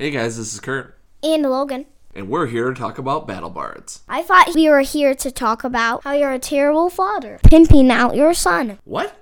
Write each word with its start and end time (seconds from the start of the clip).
Hey 0.00 0.10
guys, 0.10 0.38
this 0.38 0.54
is 0.54 0.60
Kurt, 0.60 0.96
And 1.22 1.42
Logan. 1.42 1.84
and 2.14 2.30
we're 2.30 2.46
here 2.46 2.72
to 2.72 2.74
talk 2.74 2.96
about 2.96 3.26
Battle 3.26 3.50
Bards. 3.50 4.00
I 4.08 4.22
thought 4.22 4.54
we 4.54 4.66
were 4.70 4.80
here 4.80 5.14
to 5.16 5.30
talk 5.30 5.62
about 5.62 6.04
how 6.04 6.12
you're 6.14 6.32
a 6.32 6.38
terrible 6.38 6.88
father, 6.88 7.38
pimping 7.42 7.90
out 7.90 8.16
your 8.16 8.32
son. 8.32 8.78
What? 8.84 9.14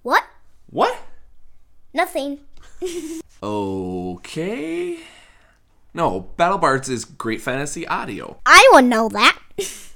What? 0.00 0.24
What? 0.70 0.96
Nothing. 1.92 2.38
Okay. 3.42 4.98
No, 5.92 6.20
Battle 6.38 6.56
Bards 6.56 6.88
is 6.88 7.04
great 7.04 7.42
fantasy 7.42 7.86
audio. 7.86 8.40
I 8.46 8.66
would 8.72 8.86
know 8.86 9.10
that. 9.10 9.38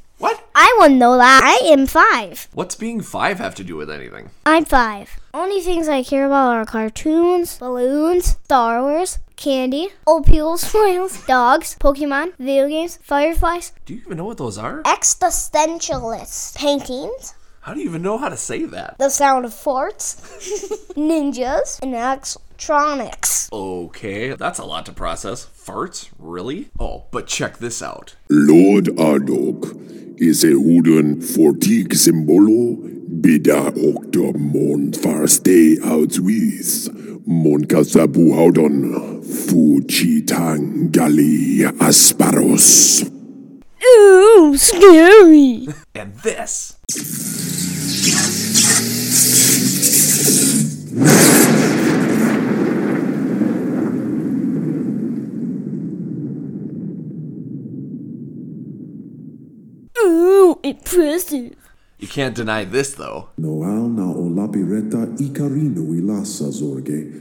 What? 0.63 0.69
I 0.71 0.77
would 0.89 0.93
know 0.99 1.17
that. 1.19 1.43
I 1.45 1.67
am 1.73 1.87
five. 1.87 2.49
What's 2.55 2.77
being 2.77 3.01
five 3.01 3.39
have 3.39 3.55
to 3.57 3.65
do 3.65 3.77
with 3.77 3.91
anything? 3.91 4.31
I'm 4.47 4.65
five. 4.65 5.19
Only 5.35 5.61
things 5.61 5.89
I 5.89 6.03
care 6.05 6.27
about 6.27 6.57
are 6.57 6.65
cartoons, 6.65 7.59
balloons, 7.59 8.37
Star 8.45 8.81
Wars, 8.83 9.19
candy, 9.37 9.89
old 10.07 10.27
people 10.27 10.57
smiles, 10.59 11.25
dogs, 11.27 11.77
Pokemon, 11.81 12.35
video 12.39 12.69
games, 12.69 12.99
fireflies, 13.03 13.73
Do 13.87 13.95
you 13.95 14.03
even 14.07 14.19
know 14.19 14.25
what 14.25 14.39
those 14.39 14.57
are? 14.59 14.83
existentialists, 14.85 16.55
paintings, 16.57 17.35
How 17.63 17.75
do 17.75 17.81
you 17.81 17.89
even 17.89 18.03
know 18.03 18.19
how 18.19 18.29
to 18.29 18.37
say 18.37 18.65
that? 18.67 18.99
the 18.99 19.09
sound 19.11 19.45
of 19.45 19.55
forts, 19.55 20.17
ninjas, 20.95 21.81
and 21.83 21.95
electronics. 21.95 23.49
Okay, 23.53 24.35
that's 24.35 24.59
a 24.61 24.65
lot 24.65 24.87
to 24.87 24.93
process. 24.93 25.47
Farts? 25.47 26.11
Really? 26.19 26.71
Oh, 26.79 27.05
but 27.11 27.27
check 27.27 27.59
this 27.59 27.83
out. 27.83 28.15
Lord 28.29 28.85
Ardok 28.97 30.02
is 30.19 30.45
a 30.45 30.53
huden 30.53 31.21
fortik 31.21 31.95
symbolo 31.95 32.77
bida 33.23 33.61
okta 33.89 34.33
mon 34.53 34.93
farste 34.93 35.79
outwis 35.85 36.91
mon 37.27 37.65
kasabu 37.65 38.33
haudon 38.33 38.77
fuchitang 39.23 40.91
gali 40.91 41.65
asparos. 41.79 43.05
Ooh, 43.85 44.57
scary. 44.57 45.69
And 45.95 46.15
this. 46.23 46.75
Ooh, 59.99 60.52
impressive. 60.63 61.57
You 61.99 62.09
can't 62.09 62.35
deny 62.35 62.65
this 62.65 62.95
though. 62.95 63.29
Noal 63.39 63.89
na 63.89 64.11
o 64.11 64.23
lapireta 64.29 65.07
icarino 65.19 65.87
ilasa 65.95 66.51
zorge. 66.51 67.21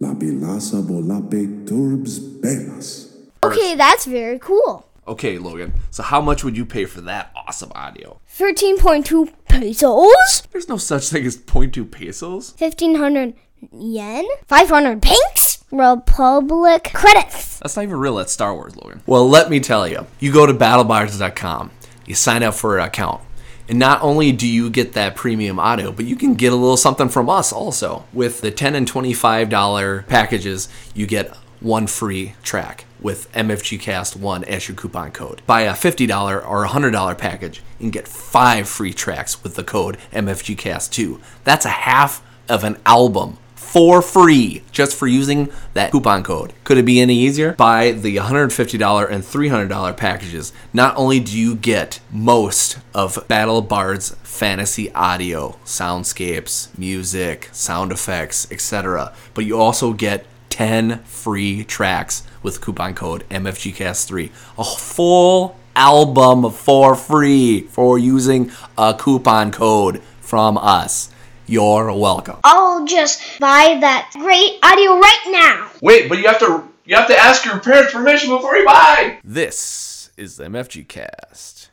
Lapilasa 0.00 0.86
bo 0.86 0.94
lape 1.00 1.66
turbs 1.66 2.18
belas. 2.18 3.16
Okay, 3.44 3.74
that's 3.74 4.04
very 4.04 4.38
cool. 4.38 4.86
Okay, 5.08 5.36
Logan, 5.38 5.72
so 5.90 6.04
how 6.04 6.20
much 6.20 6.44
would 6.44 6.56
you 6.56 6.64
pay 6.64 6.84
for 6.84 7.00
that 7.00 7.32
awesome 7.34 7.72
audio? 7.74 8.20
13.2 8.38 9.32
pesos? 9.48 10.42
There's 10.52 10.68
no 10.68 10.76
such 10.76 11.08
thing 11.08 11.26
as 11.26 11.36
0.2 11.36 11.90
pesos. 11.90 12.54
1500 12.56 13.34
yen? 13.72 14.24
500 14.46 15.02
pinks? 15.02 15.64
Republic 15.72 16.90
credits. 16.94 17.58
That's 17.58 17.74
not 17.74 17.82
even 17.82 17.96
real. 17.96 18.14
That's 18.16 18.32
Star 18.32 18.54
Wars, 18.54 18.76
Logan. 18.76 19.02
Well, 19.06 19.28
let 19.28 19.50
me 19.50 19.58
tell 19.58 19.88
you. 19.88 20.06
You 20.20 20.32
go 20.32 20.46
to 20.46 20.54
battlebards.com, 20.54 21.70
you 22.06 22.14
sign 22.14 22.42
up 22.42 22.54
for 22.54 22.78
an 22.78 22.84
account, 22.84 23.20
and 23.68 23.78
not 23.78 24.02
only 24.02 24.32
do 24.32 24.46
you 24.46 24.70
get 24.70 24.92
that 24.92 25.16
premium 25.16 25.58
audio, 25.58 25.92
but 25.92 26.04
you 26.04 26.16
can 26.16 26.34
get 26.34 26.52
a 26.52 26.56
little 26.56 26.76
something 26.76 27.08
from 27.08 27.30
us 27.30 27.52
also. 27.52 28.04
With 28.12 28.40
the 28.40 28.50
10 28.50 28.74
and 28.74 28.90
$25 28.90 30.06
packages, 30.08 30.68
you 30.94 31.06
get 31.06 31.34
one 31.60 31.86
free 31.86 32.34
track 32.42 32.84
with 33.00 33.32
MFGCast1 33.32 34.44
as 34.44 34.68
your 34.68 34.76
coupon 34.76 35.10
code. 35.12 35.42
Buy 35.46 35.62
a 35.62 35.72
$50 35.72 36.46
or 36.46 36.66
$100 36.66 37.18
package 37.18 37.62
and 37.80 37.92
get 37.92 38.08
five 38.08 38.68
free 38.68 38.92
tracks 38.92 39.42
with 39.42 39.54
the 39.54 39.64
code 39.64 39.96
MFGCast2. 40.12 41.20
That's 41.44 41.64
a 41.64 41.70
half 41.70 42.24
of 42.48 42.64
an 42.64 42.78
album 42.84 43.38
for 43.72 44.02
free 44.02 44.62
just 44.70 44.94
for 44.94 45.06
using 45.06 45.48
that 45.72 45.90
coupon 45.90 46.22
code. 46.22 46.52
Could 46.62 46.76
it 46.76 46.84
be 46.84 47.00
any 47.00 47.16
easier? 47.16 47.54
Buy 47.54 47.92
the 47.92 48.16
$150 48.16 49.10
and 49.10 49.24
$300 49.24 49.96
packages. 49.96 50.52
Not 50.74 50.94
only 50.98 51.20
do 51.20 51.38
you 51.38 51.54
get 51.54 51.98
most 52.10 52.78
of 52.94 53.24
Battle 53.28 53.62
Bard's 53.62 54.14
fantasy 54.22 54.92
audio, 54.92 55.56
soundscapes, 55.64 56.76
music, 56.76 57.48
sound 57.52 57.92
effects, 57.92 58.46
etc., 58.52 59.14
but 59.32 59.46
you 59.46 59.58
also 59.58 59.94
get 59.94 60.26
10 60.50 61.02
free 61.04 61.64
tracks 61.64 62.24
with 62.42 62.60
coupon 62.60 62.92
code 62.92 63.26
MFGCast3. 63.30 64.30
A 64.58 64.64
full 64.64 65.56
album 65.74 66.50
for 66.50 66.94
free 66.94 67.62
for 67.62 67.98
using 67.98 68.50
a 68.76 68.92
coupon 68.92 69.50
code 69.50 70.02
from 70.20 70.58
us. 70.58 71.11
You're 71.52 71.92
welcome. 71.92 72.38
I'll 72.44 72.86
just 72.86 73.38
buy 73.38 73.76
that 73.78 74.10
great 74.14 74.58
audio 74.62 74.92
right 74.98 75.24
now. 75.26 75.70
Wait, 75.82 76.08
but 76.08 76.16
you 76.16 76.26
have 76.26 76.38
to 76.38 76.66
you 76.86 76.96
have 76.96 77.08
to 77.08 77.14
ask 77.14 77.44
your 77.44 77.60
parents' 77.60 77.92
permission 77.92 78.30
before 78.30 78.56
you 78.56 78.64
buy. 78.64 79.18
This 79.22 80.10
is 80.16 80.38
the 80.38 80.44
MFG 80.44 80.88
cast. 80.88 81.68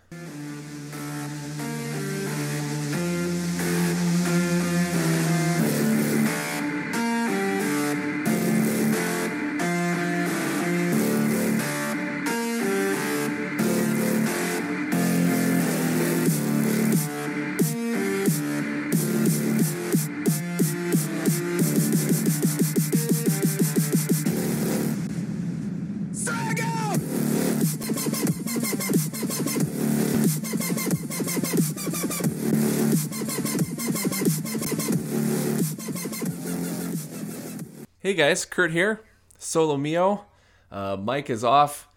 Hey 38.01 38.15
guys, 38.15 38.43
Kurt 38.43 38.71
here, 38.71 39.01
solo 39.37 39.77
mio. 39.77 40.25
Uh, 40.71 40.97
Mike 40.99 41.29
is 41.29 41.43
off 41.43 41.87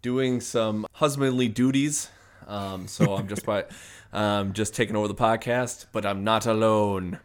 doing 0.00 0.40
some 0.40 0.86
husbandly 0.94 1.46
duties, 1.46 2.08
um, 2.48 2.88
so 2.88 3.14
I'm 3.14 3.28
just 3.28 3.44
by, 3.44 3.66
um, 4.12 4.54
just 4.54 4.74
taking 4.74 4.96
over 4.96 5.06
the 5.08 5.14
podcast. 5.14 5.86
But 5.92 6.04
I'm 6.04 6.24
not 6.24 6.46
alone. 6.46 7.20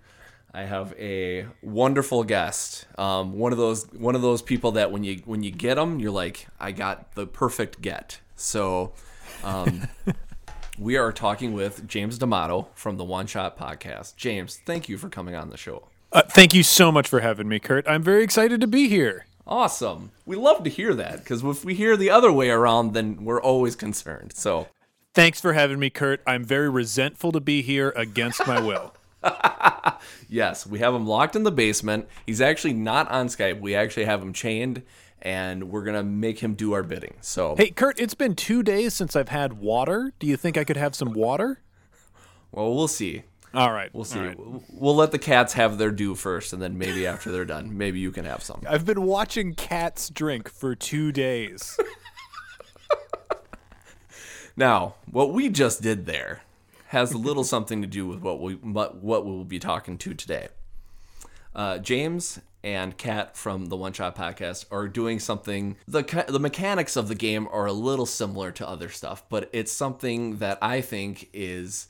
I 0.54 0.64
have 0.64 0.94
a 0.98 1.46
wonderful 1.62 2.24
guest. 2.24 2.86
Um, 2.98 3.34
one 3.34 3.52
of 3.52 3.58
those 3.58 3.86
one 3.94 4.16
of 4.16 4.22
those 4.22 4.42
people 4.42 4.72
that 4.74 4.92
when 4.92 5.04
you 5.04 5.22
when 5.26 5.44
you 5.44 5.52
get 5.52 5.76
them, 5.76 6.00
you're 6.00 6.12
like, 6.12 6.48
I 6.60 6.72
got 6.72 7.16
the 7.16 7.28
perfect 7.28 7.82
get. 7.82 8.20
So. 8.36 8.94
Um, 9.44 9.88
We 10.80 10.96
are 10.96 11.12
talking 11.12 11.54
with 11.54 11.88
James 11.88 12.20
D'Amato 12.20 12.68
from 12.76 12.98
the 12.98 13.04
One 13.04 13.26
Shot 13.26 13.58
Podcast. 13.58 14.16
James, 14.16 14.60
thank 14.64 14.88
you 14.88 15.00
for 15.00 15.10
coming 15.10 15.34
on 15.34 15.50
the 15.50 15.58
show. 15.58 15.88
Uh, 16.12 16.22
thank 16.22 16.54
you 16.54 16.62
so 16.62 16.92
much 16.92 17.08
for 17.08 17.22
having 17.22 17.48
me, 17.48 17.58
Kurt. 17.58 17.88
I'm 17.88 18.04
very 18.04 18.24
excited 18.24 18.62
to 18.62 18.68
be 18.68 18.88
here. 18.88 19.26
Awesome. 19.48 20.12
We 20.28 20.36
love 20.36 20.64
to 20.66 20.70
hear 20.70 20.94
that 20.94 21.24
because 21.24 21.44
if 21.44 21.66
we 21.66 21.74
hear 21.74 21.98
the 21.98 22.12
other 22.12 22.32
way 22.32 22.52
around, 22.52 22.94
then 22.94 23.26
we're 23.26 23.42
always 23.42 23.76
concerned. 23.76 24.34
So, 24.36 24.68
Thanks 25.16 25.42
for 25.42 25.54
having 25.54 25.80
me, 25.80 25.90
Kurt. 25.90 26.22
I'm 26.28 26.44
very 26.44 26.70
resentful 26.70 27.32
to 27.32 27.40
be 27.40 27.64
here 27.64 27.92
against 27.96 28.46
my 28.46 28.62
will. 28.62 28.94
yes, 30.30 30.66
we 30.68 30.80
have 30.80 30.94
him 30.94 31.06
locked 31.08 31.36
in 31.36 31.44
the 31.44 31.52
basement. 31.52 32.08
He's 32.26 32.42
actually 32.42 32.74
not 32.74 33.10
on 33.10 33.28
Skype. 33.28 33.60
We 33.60 33.76
actually 33.76 34.06
have 34.06 34.22
him 34.22 34.34
chained, 34.34 34.84
and 35.22 35.70
we're 35.70 35.84
going 35.84 35.96
to 35.98 36.04
make 36.04 36.40
him 36.40 36.54
do 36.54 36.74
our 36.74 36.84
bidding. 36.84 37.16
So, 37.22 37.56
Hey, 37.56 37.70
Kurt, 37.72 38.00
it's 38.00 38.14
been 38.14 38.36
two 38.36 38.64
days 38.64 38.94
since 38.94 39.16
I've 39.16 39.30
had 39.30 39.54
water. 39.54 40.14
Do 40.20 40.28
you 40.28 40.38
think 40.38 40.58
I 40.58 40.64
could 40.64 40.78
have 40.78 40.96
some 40.96 41.14
water? 41.14 41.62
well, 42.52 42.74
we'll 42.76 42.88
see. 42.88 43.24
All 43.54 43.72
right. 43.72 43.90
We'll 43.94 44.04
see. 44.04 44.20
right. 44.20 44.38
We'll- 44.38 44.64
We'll 44.70 44.96
let 44.96 45.12
the 45.12 45.18
cats 45.20 45.54
have 45.54 45.78
their 45.80 45.90
due 45.92 46.14
first, 46.14 46.54
and 46.54 46.62
then 46.62 46.78
maybe 46.78 47.08
after 47.08 47.32
they're 47.32 47.46
done, 47.46 47.76
maybe 47.78 48.00
you 48.00 48.12
can 48.12 48.26
have 48.26 48.44
some. 48.44 48.62
I've 48.70 48.86
been 48.86 49.02
watching 49.04 49.56
cats 49.56 50.10
drink 50.10 50.50
for 50.50 50.76
two 50.76 51.12
days. 51.12 51.78
Now, 54.60 54.96
what 55.12 55.34
we 55.34 55.50
just 55.50 55.84
did 55.84 56.08
there 56.08 56.42
has 56.88 57.12
a 57.12 57.18
little 57.18 57.44
something 57.44 57.82
to 57.82 57.88
do 57.88 58.08
with 58.08 58.20
what 58.20 58.40
we 58.40 58.56
what, 58.56 58.96
what 58.98 59.26
we'll 59.26 59.44
be 59.44 59.60
talking 59.60 59.98
to 60.00 60.14
today. 60.14 60.48
Uh, 61.56 61.78
James 61.80 62.40
and 62.64 62.98
Kat 62.98 63.36
from 63.36 63.68
the 63.68 63.76
One 63.76 63.94
Shot 63.94 64.16
Podcast 64.16 64.66
are 64.72 64.88
doing 64.88 65.20
something. 65.20 65.78
the 65.88 66.26
The 66.28 66.40
mechanics 66.40 66.96
of 66.96 67.08
the 67.08 67.16
game 67.16 67.48
are 67.52 67.66
a 67.66 67.74
little 67.74 68.06
similar 68.06 68.52
to 68.52 68.68
other 68.68 68.90
stuff, 68.90 69.24
but 69.30 69.50
it's 69.54 69.72
something 69.72 70.38
that 70.38 70.58
I 70.62 70.82
think 70.82 71.30
is 71.34 71.88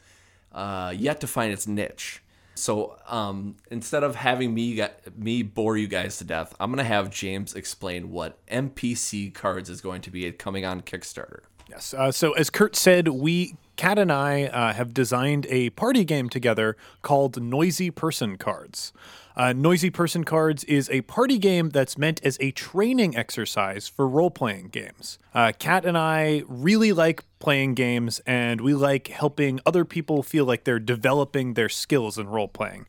uh, 0.51 0.93
yet 0.95 1.21
to 1.21 1.27
find 1.27 1.51
its 1.51 1.67
niche. 1.67 2.21
So 2.55 2.97
um, 3.07 3.57
instead 3.69 4.03
of 4.03 4.15
having 4.15 4.53
me 4.53 4.81
me 5.15 5.43
bore 5.43 5.77
you 5.77 5.87
guys 5.87 6.17
to 6.17 6.23
death, 6.23 6.55
I'm 6.59 6.71
gonna 6.71 6.83
have 6.83 7.11
James 7.11 7.53
explain 7.53 8.11
what 8.11 8.43
NPC 8.47 9.33
cards 9.33 9.69
is 9.69 9.79
going 9.79 10.01
to 10.01 10.11
be 10.11 10.31
coming 10.31 10.65
on 10.65 10.81
Kickstarter. 10.81 11.41
Yes. 11.69 11.93
Uh, 11.93 12.11
so 12.11 12.31
as 12.31 12.49
Kurt 12.49 12.75
said, 12.75 13.09
we 13.09 13.57
Kat 13.77 13.99
and 13.99 14.11
I 14.11 14.45
uh, 14.45 14.73
have 14.73 14.91
designed 14.91 15.45
a 15.49 15.69
party 15.69 16.03
game 16.03 16.29
together 16.29 16.75
called 17.03 17.39
Noisy 17.41 17.91
Person 17.91 18.35
Cards. 18.35 18.91
Uh, 19.35 19.53
Noisy 19.53 19.91
Person 19.91 20.23
Cards 20.23 20.63
is 20.63 20.89
a 20.89 21.01
party 21.01 21.37
game 21.37 21.69
that's 21.69 21.95
meant 21.95 22.19
as 22.23 22.37
a 22.41 22.49
training 22.51 23.15
exercise 23.15 23.87
for 23.87 24.07
role 24.07 24.31
playing 24.31 24.69
games. 24.69 25.19
Uh, 25.31 25.51
Kat 25.57 25.85
and 25.85 25.95
I 25.95 26.41
really 26.47 26.91
like 26.91 27.23
playing 27.37 27.75
games, 27.75 28.19
and 28.25 28.61
we 28.61 28.73
like 28.73 29.09
helping 29.09 29.59
other 29.63 29.85
people 29.85 30.23
feel 30.23 30.45
like 30.45 30.63
they're 30.63 30.79
developing 30.79 31.53
their 31.53 31.69
skills 31.69 32.17
in 32.17 32.27
role 32.27 32.47
playing 32.47 32.87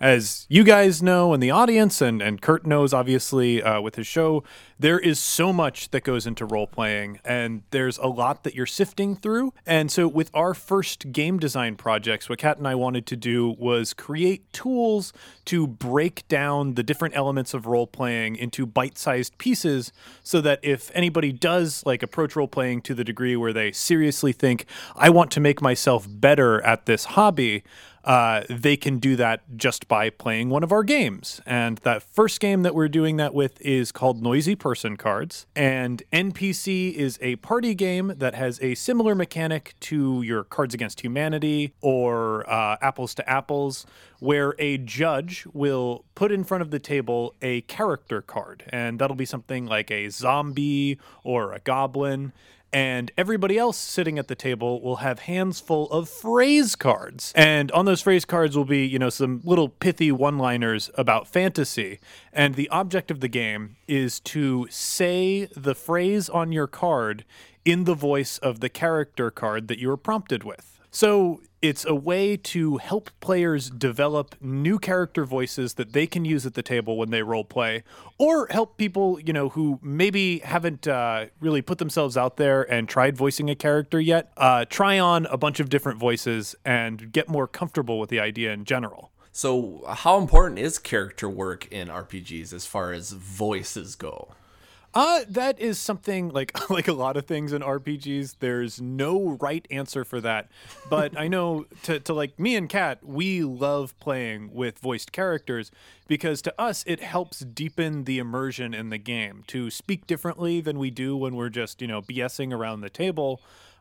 as 0.00 0.46
you 0.48 0.64
guys 0.64 1.02
know 1.02 1.34
and 1.34 1.42
the 1.42 1.50
audience, 1.50 2.00
and, 2.00 2.22
and 2.22 2.40
Kurt 2.40 2.66
knows 2.66 2.94
obviously 2.94 3.62
uh, 3.62 3.80
with 3.80 3.96
his 3.96 4.06
show, 4.06 4.42
there 4.78 4.98
is 4.98 5.18
so 5.18 5.52
much 5.52 5.90
that 5.90 6.04
goes 6.04 6.26
into 6.26 6.46
role 6.46 6.66
playing, 6.66 7.20
and 7.22 7.62
there's 7.70 7.98
a 7.98 8.06
lot 8.06 8.44
that 8.44 8.54
you're 8.54 8.64
sifting 8.64 9.14
through. 9.14 9.52
And 9.66 9.92
so, 9.92 10.08
with 10.08 10.30
our 10.32 10.54
first 10.54 11.12
game 11.12 11.38
design 11.38 11.76
projects, 11.76 12.30
what 12.30 12.38
Kat 12.38 12.56
and 12.56 12.66
I 12.66 12.74
wanted 12.74 13.04
to 13.08 13.16
do 13.16 13.54
was 13.58 13.92
create 13.92 14.50
tools 14.54 15.12
to 15.46 15.66
break 15.66 16.26
down 16.28 16.74
the 16.74 16.82
different 16.82 17.14
elements 17.14 17.52
of 17.52 17.66
role 17.66 17.86
playing 17.86 18.36
into 18.36 18.64
bite 18.64 18.96
sized 18.96 19.36
pieces 19.36 19.92
so 20.22 20.40
that 20.40 20.60
if 20.62 20.90
anybody 20.94 21.30
does 21.30 21.84
like 21.84 22.02
approach 22.02 22.34
role 22.34 22.48
playing 22.48 22.80
to 22.82 22.94
the 22.94 23.04
degree 23.04 23.36
where 23.36 23.52
they 23.52 23.72
seriously 23.72 24.32
think, 24.32 24.64
I 24.96 25.10
want 25.10 25.30
to 25.32 25.40
make 25.40 25.60
myself 25.60 26.06
better 26.08 26.62
at 26.62 26.86
this 26.86 27.04
hobby, 27.04 27.64
uh, 28.04 28.42
they 28.48 28.76
can 28.76 28.98
do 28.98 29.16
that 29.16 29.42
just 29.56 29.88
by 29.88 30.10
playing 30.10 30.48
one 30.48 30.62
of 30.62 30.72
our 30.72 30.82
games. 30.82 31.40
And 31.44 31.78
that 31.78 32.02
first 32.02 32.40
game 32.40 32.62
that 32.62 32.74
we're 32.74 32.88
doing 32.88 33.16
that 33.18 33.34
with 33.34 33.60
is 33.60 33.92
called 33.92 34.22
Noisy 34.22 34.54
Person 34.54 34.96
Cards. 34.96 35.46
And 35.54 36.02
NPC 36.12 36.94
is 36.94 37.18
a 37.20 37.36
party 37.36 37.74
game 37.74 38.14
that 38.16 38.34
has 38.34 38.60
a 38.62 38.74
similar 38.74 39.14
mechanic 39.14 39.74
to 39.80 40.22
your 40.22 40.44
Cards 40.44 40.74
Against 40.74 41.02
Humanity 41.02 41.74
or 41.80 42.48
uh, 42.50 42.76
Apples 42.80 43.14
to 43.16 43.28
Apples, 43.28 43.86
where 44.18 44.54
a 44.58 44.78
judge 44.78 45.46
will 45.52 46.04
put 46.14 46.32
in 46.32 46.44
front 46.44 46.62
of 46.62 46.70
the 46.70 46.78
table 46.78 47.34
a 47.42 47.60
character 47.62 48.22
card. 48.22 48.64
And 48.68 48.98
that'll 48.98 49.16
be 49.16 49.26
something 49.26 49.66
like 49.66 49.90
a 49.90 50.08
zombie 50.08 50.98
or 51.22 51.52
a 51.52 51.58
goblin 51.60 52.32
and 52.72 53.10
everybody 53.16 53.58
else 53.58 53.76
sitting 53.76 54.18
at 54.18 54.28
the 54.28 54.34
table 54.34 54.80
will 54.80 54.96
have 54.96 55.20
hands 55.20 55.60
full 55.60 55.90
of 55.90 56.08
phrase 56.08 56.76
cards. 56.76 57.32
And 57.34 57.70
on 57.72 57.84
those 57.84 58.02
phrase 58.02 58.24
cards 58.24 58.56
will 58.56 58.64
be, 58.64 58.86
you 58.86 58.98
know, 58.98 59.10
some 59.10 59.40
little 59.44 59.68
pithy 59.68 60.12
one 60.12 60.38
liners 60.38 60.90
about 60.94 61.26
fantasy. 61.26 61.98
And 62.32 62.54
the 62.54 62.68
object 62.68 63.10
of 63.10 63.20
the 63.20 63.28
game 63.28 63.76
is 63.88 64.20
to 64.20 64.66
say 64.70 65.46
the 65.56 65.74
phrase 65.74 66.28
on 66.28 66.52
your 66.52 66.66
card 66.66 67.24
in 67.64 67.84
the 67.84 67.94
voice 67.94 68.38
of 68.38 68.60
the 68.60 68.68
character 68.68 69.30
card 69.30 69.68
that 69.68 69.78
you 69.78 69.88
were 69.88 69.96
prompted 69.96 70.44
with. 70.44 70.79
So 70.90 71.40
it's 71.62 71.84
a 71.84 71.94
way 71.94 72.36
to 72.36 72.78
help 72.78 73.10
players 73.20 73.70
develop 73.70 74.34
new 74.40 74.78
character 74.78 75.24
voices 75.24 75.74
that 75.74 75.92
they 75.92 76.06
can 76.06 76.24
use 76.24 76.46
at 76.46 76.54
the 76.54 76.62
table 76.62 76.96
when 76.96 77.10
they 77.10 77.22
role 77.22 77.44
play, 77.44 77.84
or 78.18 78.46
help 78.50 78.76
people, 78.76 79.20
you 79.20 79.32
know, 79.32 79.50
who 79.50 79.78
maybe 79.82 80.38
haven't 80.40 80.88
uh, 80.88 81.26
really 81.38 81.62
put 81.62 81.78
themselves 81.78 82.16
out 82.16 82.38
there 82.38 82.62
and 82.72 82.88
tried 82.88 83.16
voicing 83.16 83.50
a 83.50 83.54
character 83.54 84.00
yet, 84.00 84.32
uh, 84.36 84.64
try 84.64 84.98
on 84.98 85.26
a 85.26 85.36
bunch 85.36 85.60
of 85.60 85.68
different 85.68 85.98
voices 85.98 86.56
and 86.64 87.12
get 87.12 87.28
more 87.28 87.46
comfortable 87.46 87.98
with 87.98 88.10
the 88.10 88.20
idea 88.20 88.52
in 88.52 88.64
general. 88.64 89.10
So, 89.32 89.84
how 89.86 90.18
important 90.18 90.58
is 90.58 90.78
character 90.78 91.28
work 91.28 91.70
in 91.70 91.88
RPGs 91.88 92.52
as 92.52 92.66
far 92.66 92.92
as 92.92 93.12
voices 93.12 93.94
go? 93.94 94.34
Uh, 94.92 95.20
that 95.28 95.60
is 95.60 95.78
something 95.78 96.30
like 96.30 96.68
like 96.70 96.88
a 96.88 96.92
lot 96.92 97.16
of 97.16 97.24
things 97.26 97.52
in 97.52 97.62
RPGs. 97.62 98.36
There's 98.40 98.80
no 98.80 99.38
right 99.40 99.64
answer 99.70 100.04
for 100.04 100.20
that, 100.20 100.50
but 100.88 101.16
I 101.18 101.28
know 101.28 101.66
to 101.84 102.00
to 102.00 102.12
like 102.12 102.38
me 102.40 102.56
and 102.56 102.68
Kat, 102.68 102.98
we 103.04 103.44
love 103.44 103.98
playing 104.00 104.52
with 104.52 104.80
voiced 104.80 105.12
characters 105.12 105.70
because 106.08 106.42
to 106.42 106.60
us 106.60 106.82
it 106.88 107.00
helps 107.00 107.40
deepen 107.40 108.02
the 108.04 108.18
immersion 108.18 108.74
in 108.74 108.90
the 108.90 108.98
game 108.98 109.44
to 109.46 109.70
speak 109.70 110.08
differently 110.08 110.60
than 110.60 110.76
we 110.76 110.90
do 110.90 111.16
when 111.16 111.36
we're 111.36 111.50
just 111.50 111.80
you 111.80 111.86
know 111.86 112.02
BSing 112.02 112.52
around 112.52 112.80
the 112.80 112.90
table 112.90 113.40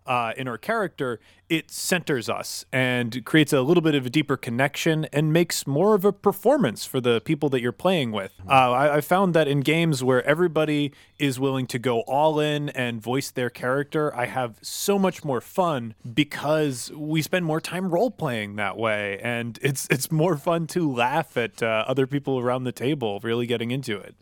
uh, 0.09 0.33
in 0.35 0.47
our 0.47 0.57
character, 0.57 1.19
it 1.49 1.69
centers 1.69 2.27
us 2.27 2.65
and 2.73 3.23
creates 3.25 3.53
a 3.53 3.61
little 3.61 3.81
bit 3.81 3.93
of 3.93 4.07
a 4.07 4.09
deeper 4.09 4.35
connection 4.35 5.05
and 5.13 5.31
makes 5.31 5.67
more 5.67 5.93
of 5.93 6.03
a 6.03 6.11
performance 6.11 6.83
for 6.83 6.99
the 6.99 7.21
people 7.21 7.47
that 7.49 7.61
you're 7.61 7.71
playing 7.71 8.11
with. 8.11 8.33
Uh, 8.47 8.71
I, 8.71 8.97
I 8.97 9.01
found 9.01 9.35
that 9.35 9.47
in 9.47 9.59
games 9.59 10.03
where 10.03 10.25
everybody 10.25 10.91
is 11.19 11.39
willing 11.39 11.67
to 11.67 11.77
go 11.77 12.01
all 12.01 12.39
in 12.39 12.69
and 12.69 12.99
voice 12.99 13.29
their 13.29 13.51
character, 13.51 14.13
I 14.15 14.25
have 14.25 14.57
so 14.63 14.97
much 14.97 15.23
more 15.23 15.41
fun 15.41 15.93
because 16.11 16.91
we 16.95 17.21
spend 17.21 17.45
more 17.45 17.61
time 17.61 17.89
role 17.89 18.09
playing 18.09 18.55
that 18.55 18.77
way, 18.77 19.19
and 19.21 19.59
it's 19.61 19.87
it's 19.91 20.11
more 20.11 20.37
fun 20.37 20.65
to 20.67 20.91
laugh 20.91 21.37
at 21.37 21.61
uh, 21.61 21.85
other 21.87 22.07
people 22.07 22.39
around 22.39 22.63
the 22.63 22.71
table 22.71 23.19
really 23.21 23.45
getting 23.45 23.69
into 23.69 23.97
it. 23.97 24.15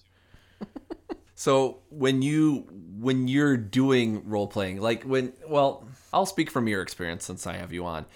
So 1.40 1.78
when 1.90 2.24
you 2.24 2.66
when 2.98 3.28
you're 3.28 3.58
doing 3.58 4.28
role 4.28 4.48
playing, 4.48 4.82
like 4.82 5.04
when 5.04 5.34
well, 5.48 5.88
I'll 6.12 6.26
speak 6.26 6.50
from 6.50 6.68
your 6.68 6.82
experience 6.82 7.26
since 7.26 7.46
I 7.46 7.58
have 7.58 7.72
you 7.72 7.86
on, 7.86 8.08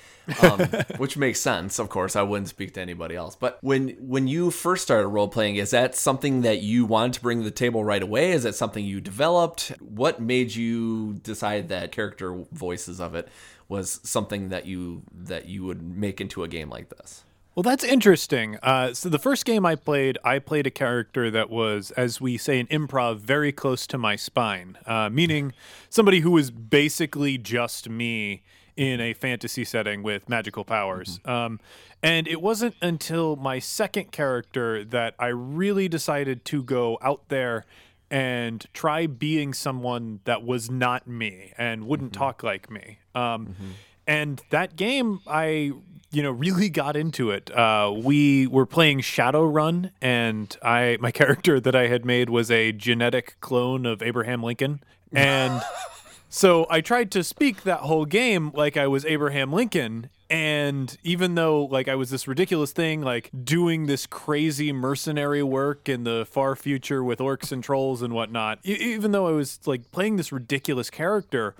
um, 0.42 0.60
which 0.98 1.18
makes 1.18 1.40
sense. 1.40 1.78
Of 1.78 1.88
course, 1.88 2.16
I 2.16 2.24
wouldn't 2.24 2.50
speak 2.50 2.74
to 2.74 2.82
anybody 2.82 3.16
else. 3.16 3.36
But 3.36 3.60
when 3.62 3.90
when 4.00 4.28
you 4.28 4.50
first 4.50 4.82
started 4.82 5.08
role 5.10 5.28
playing, 5.28 5.58
is 5.58 5.70
that 5.70 5.94
something 5.94 6.42
that 6.42 6.64
you 6.64 6.84
wanted 6.84 7.14
to 7.14 7.22
bring 7.22 7.38
to 7.38 7.44
the 7.44 7.52
table 7.52 7.86
right 7.86 8.02
away? 8.02 8.32
Is 8.32 8.42
that 8.42 8.56
something 8.56 8.84
you 8.84 9.00
developed? 9.00 9.72
What 9.80 10.20
made 10.20 10.56
you 10.56 11.14
decide 11.22 11.70
that 11.70 11.92
character 11.92 12.44
voices 12.52 13.00
of 13.00 13.14
it 13.14 13.28
was 13.70 14.00
something 14.04 14.50
that 14.50 14.66
you 14.66 15.04
that 15.14 15.46
you 15.46 15.64
would 15.66 15.84
make 15.84 16.22
into 16.22 16.44
a 16.44 16.48
game 16.48 16.72
like 16.72 16.90
this? 16.90 17.24
Well, 17.54 17.64
that's 17.64 17.84
interesting. 17.84 18.58
Uh, 18.64 18.94
so 18.94 19.10
the 19.10 19.20
first 19.20 19.44
game 19.44 19.66
I 19.66 19.76
played, 19.76 20.18
I 20.24 20.40
played 20.40 20.68
a 20.68 20.72
character 20.72 21.30
that 21.32 21.50
was, 21.50 21.92
as 21.92 22.22
we 22.22 22.38
say 22.38 22.60
in 22.60 22.68
improv, 22.68 23.20
very 23.20 23.52
close 23.52 23.86
to 23.88 23.98
my 23.98 24.16
spine, 24.16 24.78
uh, 24.86 25.10
meaning 25.10 25.54
somebody 25.90 26.22
who 26.22 26.32
was 26.32 26.50
basically 26.50 27.38
just 27.38 27.90
me 27.90 28.44
in 28.78 29.02
a 29.02 29.14
fantasy 29.14 29.66
setting 29.66 30.02
with 30.02 30.30
magical 30.30 30.64
powers. 30.64 31.20
Mm-hmm. 31.20 31.30
Um, 31.30 31.60
and 32.02 32.26
it 32.26 32.42
wasn't 32.42 32.76
until 32.82 33.36
my 33.36 33.60
second 33.60 34.14
character 34.14 34.86
that 34.86 35.14
I 35.20 35.28
really 35.28 35.90
decided 35.90 36.46
to 36.46 36.64
go 36.64 36.98
out 37.02 37.28
there 37.28 37.66
and 38.10 38.66
try 38.74 39.08
being 39.08 39.54
someone 39.54 40.22
that 40.24 40.44
was 40.44 40.72
not 40.72 41.06
me 41.06 41.54
and 41.58 41.86
wouldn't 41.86 42.14
mm-hmm. 42.14 42.22
talk 42.22 42.44
like 42.44 42.72
me. 42.72 43.00
Um, 43.14 43.48
mm-hmm. 43.48 43.72
And 44.08 44.42
that 44.50 44.76
game, 44.76 45.20
I 45.28 45.74
you 46.12 46.22
know, 46.22 46.32
really 46.32 46.70
got 46.70 46.96
into 46.96 47.32
it. 47.32 47.50
Uh, 47.52 47.94
we 47.96 48.46
were 48.48 48.66
playing 48.66 49.00
Shadowrun, 49.00 49.92
and 50.02 50.56
I 50.62 50.98
my 51.00 51.12
character 51.22 51.60
that 51.60 51.76
I 51.76 51.88
had 51.88 52.06
made 52.06 52.30
was 52.30 52.52
a 52.52 52.72
genetic 52.72 53.38
clone 53.40 53.86
of 53.86 54.02
Abraham 54.02 54.44
Lincoln, 54.44 54.84
and 55.12 55.62
so 56.30 56.68
I 56.70 56.82
tried 56.82 57.12
to 57.12 57.24
speak 57.24 57.64
that 57.64 57.80
whole 57.80 58.06
game 58.06 58.52
like 58.54 58.78
I 58.78 58.88
was 58.88 59.06
Abraham 59.06 59.52
Lincoln. 59.52 60.10
And 60.30 60.98
even 61.04 61.36
though 61.36 61.66
like 61.66 61.90
I 61.90 61.96
was 61.96 62.10
this 62.10 62.26
ridiculous 62.26 62.72
thing, 62.72 63.02
like 63.02 63.30
doing 63.44 63.88
this 63.88 64.06
crazy 64.06 64.72
mercenary 64.72 65.44
work 65.44 65.90
in 65.90 66.06
the 66.06 66.26
far 66.26 66.56
future 66.56 67.04
with 67.04 67.20
orcs 67.20 67.52
and 67.52 67.62
trolls 67.62 68.02
and 68.02 68.14
whatnot, 68.14 68.60
even 68.64 69.12
though 69.12 69.28
I 69.28 69.32
was 69.32 69.60
like 69.66 69.92
playing 69.92 70.16
this 70.16 70.32
ridiculous 70.32 70.90
character, 70.90 71.54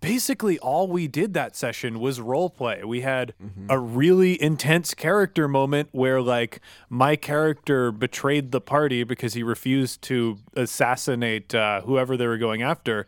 basically 0.00 0.58
all 0.58 0.88
we 0.88 1.08
did 1.08 1.34
that 1.34 1.56
session 1.56 1.98
was 2.00 2.20
role 2.20 2.50
play. 2.50 2.82
We 2.84 3.00
had 3.00 3.34
mm-hmm. 3.42 3.66
a 3.68 3.78
really 3.78 4.40
intense 4.40 4.94
character 4.94 5.48
moment 5.48 5.88
where 5.92 6.20
like 6.20 6.60
my 6.88 7.16
character 7.16 7.90
betrayed 7.90 8.52
the 8.52 8.60
party 8.60 9.04
because 9.04 9.34
he 9.34 9.42
refused 9.42 10.02
to 10.02 10.38
assassinate 10.54 11.54
uh, 11.54 11.80
whoever 11.82 12.16
they 12.16 12.26
were 12.26 12.38
going 12.38 12.62
after. 12.62 13.06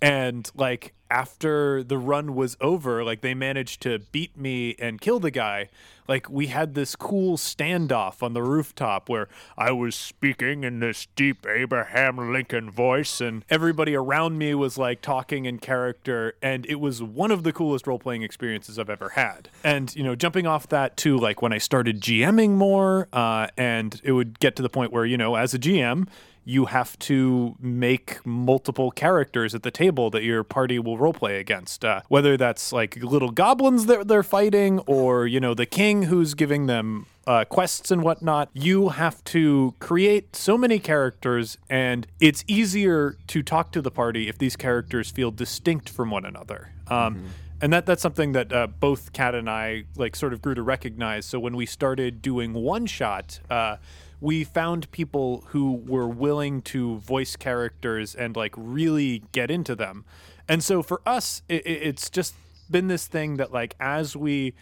And 0.00 0.50
like 0.56 0.94
after 1.12 1.82
the 1.82 1.98
run 1.98 2.34
was 2.34 2.56
over, 2.58 3.04
like 3.04 3.20
they 3.20 3.34
managed 3.34 3.82
to 3.82 3.98
beat 3.98 4.34
me 4.34 4.74
and 4.78 4.98
kill 4.98 5.20
the 5.20 5.30
guy. 5.30 5.68
Like 6.08 6.30
we 6.30 6.46
had 6.46 6.74
this 6.74 6.96
cool 6.96 7.36
standoff 7.36 8.22
on 8.22 8.32
the 8.32 8.42
rooftop 8.42 9.10
where 9.10 9.28
I 9.56 9.72
was 9.72 9.94
speaking 9.94 10.64
in 10.64 10.80
this 10.80 11.06
deep 11.14 11.46
Abraham 11.46 12.32
Lincoln 12.32 12.70
voice, 12.70 13.20
and 13.20 13.44
everybody 13.50 13.94
around 13.94 14.38
me 14.38 14.54
was 14.54 14.78
like 14.78 15.02
talking 15.02 15.44
in 15.44 15.58
character, 15.58 16.34
and 16.42 16.64
it 16.64 16.80
was 16.80 17.02
one 17.02 17.30
of 17.30 17.42
the 17.42 17.52
coolest 17.52 17.86
role 17.86 17.98
playing 17.98 18.22
experiences 18.22 18.78
I've 18.78 18.90
ever 18.90 19.10
had. 19.10 19.50
And 19.62 19.94
you 19.94 20.02
know, 20.02 20.14
jumping 20.14 20.46
off 20.46 20.66
that 20.68 20.96
too, 20.96 21.18
like 21.18 21.42
when 21.42 21.52
I 21.52 21.58
started 21.58 22.00
GMing 22.00 22.52
more, 22.52 23.06
uh, 23.12 23.48
and 23.58 24.00
it 24.02 24.12
would 24.12 24.40
get 24.40 24.56
to 24.56 24.62
the 24.62 24.70
point 24.70 24.92
where 24.92 25.04
you 25.04 25.18
know, 25.18 25.34
as 25.34 25.52
a 25.52 25.58
GM 25.58 26.08
you 26.44 26.66
have 26.66 26.98
to 26.98 27.56
make 27.60 28.24
multiple 28.26 28.90
characters 28.90 29.54
at 29.54 29.62
the 29.62 29.70
table 29.70 30.10
that 30.10 30.22
your 30.22 30.42
party 30.42 30.78
will 30.78 30.98
roleplay 30.98 31.38
against. 31.38 31.84
Uh, 31.84 32.00
whether 32.08 32.36
that's 32.36 32.72
like 32.72 32.96
little 32.96 33.30
goblins 33.30 33.86
that 33.86 34.08
they're 34.08 34.22
fighting, 34.22 34.78
or 34.80 35.26
you 35.26 35.40
know 35.40 35.54
the 35.54 35.66
king 35.66 36.04
who's 36.04 36.34
giving 36.34 36.66
them 36.66 37.06
uh, 37.26 37.44
quests 37.44 37.90
and 37.90 38.02
whatnot, 38.02 38.48
you 38.52 38.88
have 38.90 39.22
to 39.24 39.74
create 39.78 40.34
so 40.34 40.58
many 40.58 40.78
characters, 40.78 41.56
and 41.70 42.06
it's 42.20 42.44
easier 42.48 43.16
to 43.28 43.42
talk 43.42 43.70
to 43.72 43.80
the 43.80 43.90
party 43.90 44.28
if 44.28 44.38
these 44.38 44.56
characters 44.56 45.10
feel 45.10 45.30
distinct 45.30 45.88
from 45.88 46.10
one 46.10 46.24
another. 46.24 46.72
Um, 46.88 47.24
And 47.62 47.72
that 47.72 47.86
that's 47.86 48.02
something 48.02 48.32
that 48.32 48.52
uh, 48.52 48.66
both 48.66 49.12
Kat 49.12 49.36
and 49.36 49.48
I 49.48 49.84
like 49.96 50.16
sort 50.16 50.32
of 50.32 50.42
grew 50.42 50.56
to 50.56 50.64
recognize. 50.64 51.24
So 51.26 51.38
when 51.38 51.54
we 51.54 51.64
started 51.64 52.20
doing 52.20 52.54
one 52.54 52.86
shot, 52.86 53.38
uh, 53.48 53.76
we 54.22 54.44
found 54.44 54.88
people 54.92 55.44
who 55.48 55.72
were 55.84 56.06
willing 56.08 56.62
to 56.62 56.98
voice 56.98 57.34
characters 57.34 58.14
and 58.14 58.36
like 58.36 58.54
really 58.56 59.24
get 59.32 59.50
into 59.50 59.74
them. 59.74 60.04
And 60.48 60.62
so 60.62 60.80
for 60.82 61.02
us, 61.04 61.42
it, 61.48 61.66
it- 61.66 61.82
it's 61.88 62.08
just 62.08 62.34
been 62.70 62.86
this 62.86 63.06
thing 63.08 63.36
that 63.38 63.52
like 63.52 63.74
as 63.80 64.16
we 64.16 64.54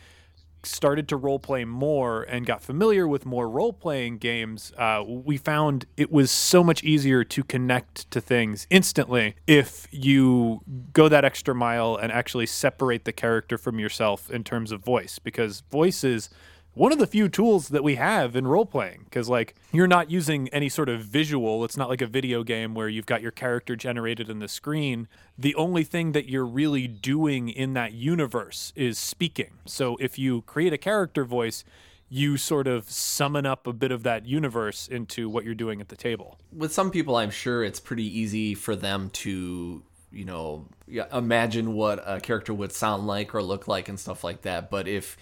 started 0.63 1.09
to 1.09 1.17
role 1.17 1.39
play 1.39 1.65
more 1.65 2.23
and 2.23 2.45
got 2.45 2.63
familiar 2.63 3.07
with 3.07 3.25
more 3.27 3.49
role 3.49 3.73
playing 3.73 4.17
games, 4.19 4.73
uh, 4.79 5.03
we 5.07 5.37
found 5.37 5.85
it 5.97 6.11
was 6.11 6.31
so 6.31 6.63
much 6.65 6.83
easier 6.83 7.23
to 7.25 7.43
connect 7.45 8.11
to 8.11 8.21
things 8.21 8.67
instantly 8.71 9.35
if 9.47 9.87
you 9.91 10.61
go 10.93 11.09
that 11.09 11.25
extra 11.25 11.55
mile 11.55 11.97
and 11.97 12.11
actually 12.13 12.47
separate 12.47 13.05
the 13.05 13.13
character 13.13 13.57
from 13.59 13.79
yourself 13.79 14.31
in 14.31 14.43
terms 14.45 14.71
of 14.73 14.83
voice, 14.85 15.19
because 15.19 15.61
voice 15.71 16.03
is 16.05 16.29
one 16.75 16.93
of 16.93 16.99
the 16.99 17.07
few 17.07 17.29
tools 17.29 17.69
that 17.69 17.83
we 17.83 17.97
have 17.97 18.37
in 18.37 18.47
role 18.47 18.67
playing 18.67 19.03
because 19.05 19.29
like 19.29 19.55
you're 19.73 19.87
not 19.87 20.11
using 20.11 20.49
any 20.49 20.69
sort 20.69 20.89
of 20.89 21.01
visual. 21.01 21.65
It's 21.65 21.77
not 21.77 21.89
like 21.89 22.01
a 22.01 22.07
video 22.07 22.43
game 22.43 22.75
where 22.75 22.89
you've 22.89 23.07
got 23.07 23.23
your 23.23 23.33
character 23.33 23.77
generated 23.77 24.31
in 24.31 24.39
the 24.39 24.49
screen. 24.49 25.09
The 25.37 25.55
only 25.57 25.85
thing 25.85 26.13
that 26.13 26.29
you're 26.29 26.47
really 26.47 26.87
doing 26.87 27.49
in 27.49 27.75
that 27.75 27.93
universe 27.93 28.73
is 28.77 28.99
speaking. 28.99 29.59
So 29.67 29.97
if 30.01 30.19
you 30.19 30.43
create 30.43 30.73
a 30.73 30.79
character 30.79 31.25
voice 31.25 31.65
you 32.13 32.37
sort 32.37 32.67
of 32.67 32.91
summon 32.91 33.47
up 33.47 33.69
a 33.69 33.73
bit 33.73 33.93
of 33.93 34.03
that 34.03 34.27
universe 34.27 34.89
into 34.89 35.29
what 35.29 35.45
you're 35.45 35.55
doing 35.55 35.81
at 35.81 35.89
the 35.89 35.97
table. 35.97 36.39
With 36.53 36.73
some 36.73 36.91
people, 36.91 37.15
I'm 37.15 37.31
sure 37.31 37.63
it's 37.63 37.79
pretty 37.79 38.05
easy 38.19 38.55
for 38.55 38.75
them 38.75 39.11
to, 39.11 39.81
you 40.11 40.25
know, 40.25 40.67
imagine 41.13 41.75
what 41.75 42.03
a 42.05 42.21
character 42.21 42.53
would 42.53 42.73
sound 42.73 43.07
like 43.07 43.33
or 43.33 43.43
look 43.43 43.69
like 43.69 43.89
and 43.89 43.99
stuff 43.99 44.25
like 44.25 44.43
that. 44.43 44.71
But 44.71 44.89
if, 44.89 45.17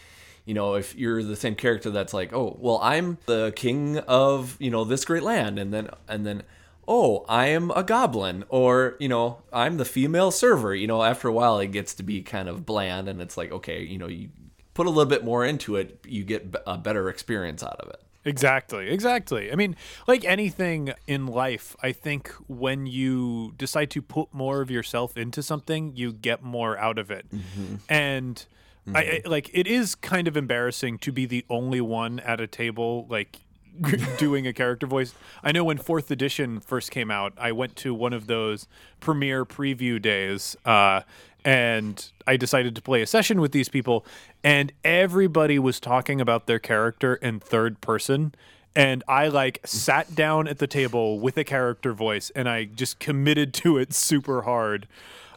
you 0.48 0.54
know, 0.54 0.76
if 0.76 0.96
you're 0.96 1.22
the 1.22 1.36
same 1.36 1.54
character 1.54 1.90
that's 1.90 2.14
like, 2.14 2.32
oh, 2.32 2.56
well, 2.58 2.80
I'm 2.82 3.18
the 3.26 3.52
king 3.54 3.98
of, 3.98 4.56
you 4.58 4.70
know, 4.70 4.82
this 4.82 5.04
great 5.04 5.22
land, 5.22 5.58
and 5.58 5.74
then, 5.74 5.90
and 6.08 6.24
then, 6.24 6.42
oh, 6.88 7.26
I 7.28 7.48
am 7.48 7.70
a 7.72 7.82
goblin, 7.82 8.44
or, 8.48 8.96
you 8.98 9.10
know, 9.10 9.42
I'm 9.52 9.76
the 9.76 9.84
female 9.84 10.30
server, 10.30 10.74
you 10.74 10.86
know, 10.86 11.02
after 11.02 11.28
a 11.28 11.32
while 11.32 11.58
it 11.58 11.66
gets 11.66 11.92
to 11.96 12.02
be 12.02 12.22
kind 12.22 12.48
of 12.48 12.64
bland, 12.64 13.10
and 13.10 13.20
it's 13.20 13.36
like, 13.36 13.52
okay, 13.52 13.82
you 13.82 13.98
know, 13.98 14.08
you 14.08 14.30
put 14.72 14.86
a 14.86 14.88
little 14.88 15.04
bit 15.04 15.22
more 15.22 15.44
into 15.44 15.76
it, 15.76 15.98
you 16.08 16.24
get 16.24 16.56
a 16.66 16.78
better 16.78 17.10
experience 17.10 17.62
out 17.62 17.78
of 17.80 17.90
it. 17.90 18.00
Exactly, 18.24 18.88
exactly. 18.88 19.52
I 19.52 19.54
mean, 19.54 19.76
like 20.06 20.24
anything 20.24 20.94
in 21.06 21.26
life, 21.26 21.76
I 21.82 21.92
think 21.92 22.32
when 22.46 22.86
you 22.86 23.52
decide 23.58 23.90
to 23.90 24.00
put 24.00 24.32
more 24.32 24.62
of 24.62 24.70
yourself 24.70 25.14
into 25.14 25.42
something, 25.42 25.94
you 25.94 26.14
get 26.14 26.42
more 26.42 26.78
out 26.78 26.98
of 26.98 27.10
it. 27.10 27.26
Mm-hmm. 27.30 27.74
And 27.90 28.46
I, 28.94 29.22
I 29.24 29.28
like 29.28 29.50
it 29.52 29.66
is 29.66 29.94
kind 29.94 30.28
of 30.28 30.36
embarrassing 30.36 30.98
to 30.98 31.12
be 31.12 31.26
the 31.26 31.44
only 31.48 31.80
one 31.80 32.20
at 32.20 32.40
a 32.40 32.46
table 32.46 33.06
like 33.08 33.38
doing 34.18 34.46
a 34.46 34.52
character 34.52 34.86
voice. 34.86 35.14
I 35.42 35.52
know 35.52 35.64
when 35.64 35.78
4th 35.78 36.10
edition 36.10 36.60
first 36.60 36.90
came 36.90 37.10
out, 37.10 37.32
I 37.38 37.52
went 37.52 37.76
to 37.76 37.94
one 37.94 38.12
of 38.12 38.26
those 38.26 38.66
premiere 39.00 39.44
preview 39.44 40.00
days 40.00 40.56
uh 40.64 41.02
and 41.44 42.10
I 42.26 42.36
decided 42.36 42.74
to 42.74 42.82
play 42.82 43.00
a 43.00 43.06
session 43.06 43.40
with 43.40 43.52
these 43.52 43.68
people, 43.68 44.04
and 44.42 44.72
everybody 44.84 45.58
was 45.58 45.80
talking 45.80 46.20
about 46.20 46.46
their 46.46 46.58
character 46.58 47.14
in 47.14 47.40
third 47.40 47.80
person. 47.80 48.34
And 48.76 49.02
I 49.08 49.28
like 49.28 49.60
sat 49.64 50.14
down 50.14 50.46
at 50.46 50.58
the 50.58 50.66
table 50.66 51.18
with 51.18 51.36
a 51.38 51.44
character 51.44 51.92
voice, 51.92 52.30
and 52.34 52.48
I 52.48 52.64
just 52.64 52.98
committed 52.98 53.54
to 53.54 53.78
it 53.78 53.94
super 53.94 54.42
hard. 54.42 54.86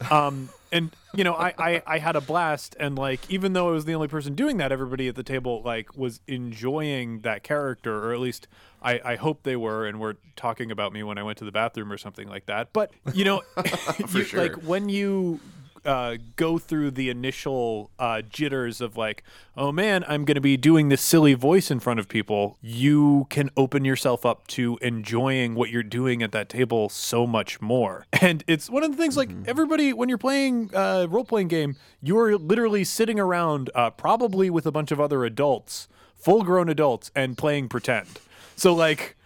Um, 0.10 0.50
and 0.72 0.91
you 1.13 1.24
know, 1.24 1.34
I, 1.34 1.53
I 1.58 1.84
I 1.86 1.98
had 2.00 2.15
a 2.15 2.22
blast, 2.22 2.75
and 2.80 2.98
like 2.98 3.20
even 3.30 3.53
though 3.53 3.70
I 3.70 3.72
was 3.72 3.86
the 3.86 3.94
only 3.96 4.08
person 4.08 4.34
doing 4.36 4.58
that, 4.58 4.72
everybody 4.72 5.08
at 5.08 5.15
the 5.15 5.24
table 5.24 5.62
like 5.63 5.98
was 5.98 6.22
enjoying 6.27 7.22
that 7.22 7.44
character, 7.44 8.03
or 8.10 8.13
at 8.13 8.20
least 8.20 8.48
I, 8.82 9.00
I 9.03 9.15
hope 9.15 9.44
they 9.44 9.56
were, 9.56 9.86
and 9.86 10.00
were 10.00 10.18
talking 10.36 10.72
about 10.72 10.94
me 10.94 11.03
when 11.03 11.18
I 11.18 11.24
went 11.24 11.38
to 11.39 11.46
the 11.46 11.51
bathroom 11.51 11.91
or 11.91 11.98
something 11.98 12.27
like 12.27 12.46
that. 12.48 12.74
But 12.74 12.91
you 13.13 13.25
know, 13.25 13.41
you- 14.13 14.24
sure. 14.24 14.41
like 14.41 14.53
when 14.63 14.89
you 14.89 15.39
uh, 15.85 16.17
go 16.35 16.57
through 16.57 16.91
the 16.91 17.09
initial 17.09 17.91
uh, 17.97 18.21
jitters 18.21 18.81
of 18.81 18.97
like, 18.97 19.23
oh 19.57 19.71
man, 19.71 20.03
I'm 20.07 20.25
going 20.25 20.35
to 20.35 20.41
be 20.41 20.57
doing 20.57 20.89
this 20.89 21.01
silly 21.01 21.33
voice 21.33 21.71
in 21.71 21.79
front 21.79 22.00
of 22.00 22.07
people, 22.07 22.57
you 22.61 23.27
can 23.29 23.50
open 23.57 23.83
yourself 23.85 24.25
up 24.25 24.47
to 24.47 24.77
enjoying 24.81 25.55
what 25.55 25.69
you're 25.69 25.83
doing 25.83 26.21
at 26.21 26.31
that 26.31 26.50
table 26.50 26.89
so 26.89 27.25
much 27.25 27.61
more. 27.61 28.05
And 28.21 28.43
it's 28.45 28.69
one 28.69 28.83
of 28.83 28.91
the 28.91 28.97
things 28.97 29.17
like 29.17 29.31
everybody, 29.47 29.93
when 29.93 30.07
you're 30.07 30.19
playing 30.19 30.69
a 30.75 31.07
role 31.09 31.25
playing 31.25 31.47
game, 31.47 31.75
you're 32.03 32.38
literally 32.38 32.83
sitting 32.83 33.19
around, 33.19 33.71
uh, 33.73 33.89
probably 33.89 34.51
with 34.51 34.67
a 34.67 34.71
bunch 34.71 34.91
of 34.91 35.01
other 35.01 35.25
adults, 35.25 35.88
full 36.15 36.43
grown 36.43 36.69
adults, 36.69 37.09
and 37.15 37.35
playing 37.35 37.67
pretend. 37.67 38.07
So, 38.55 38.75
like, 38.75 39.17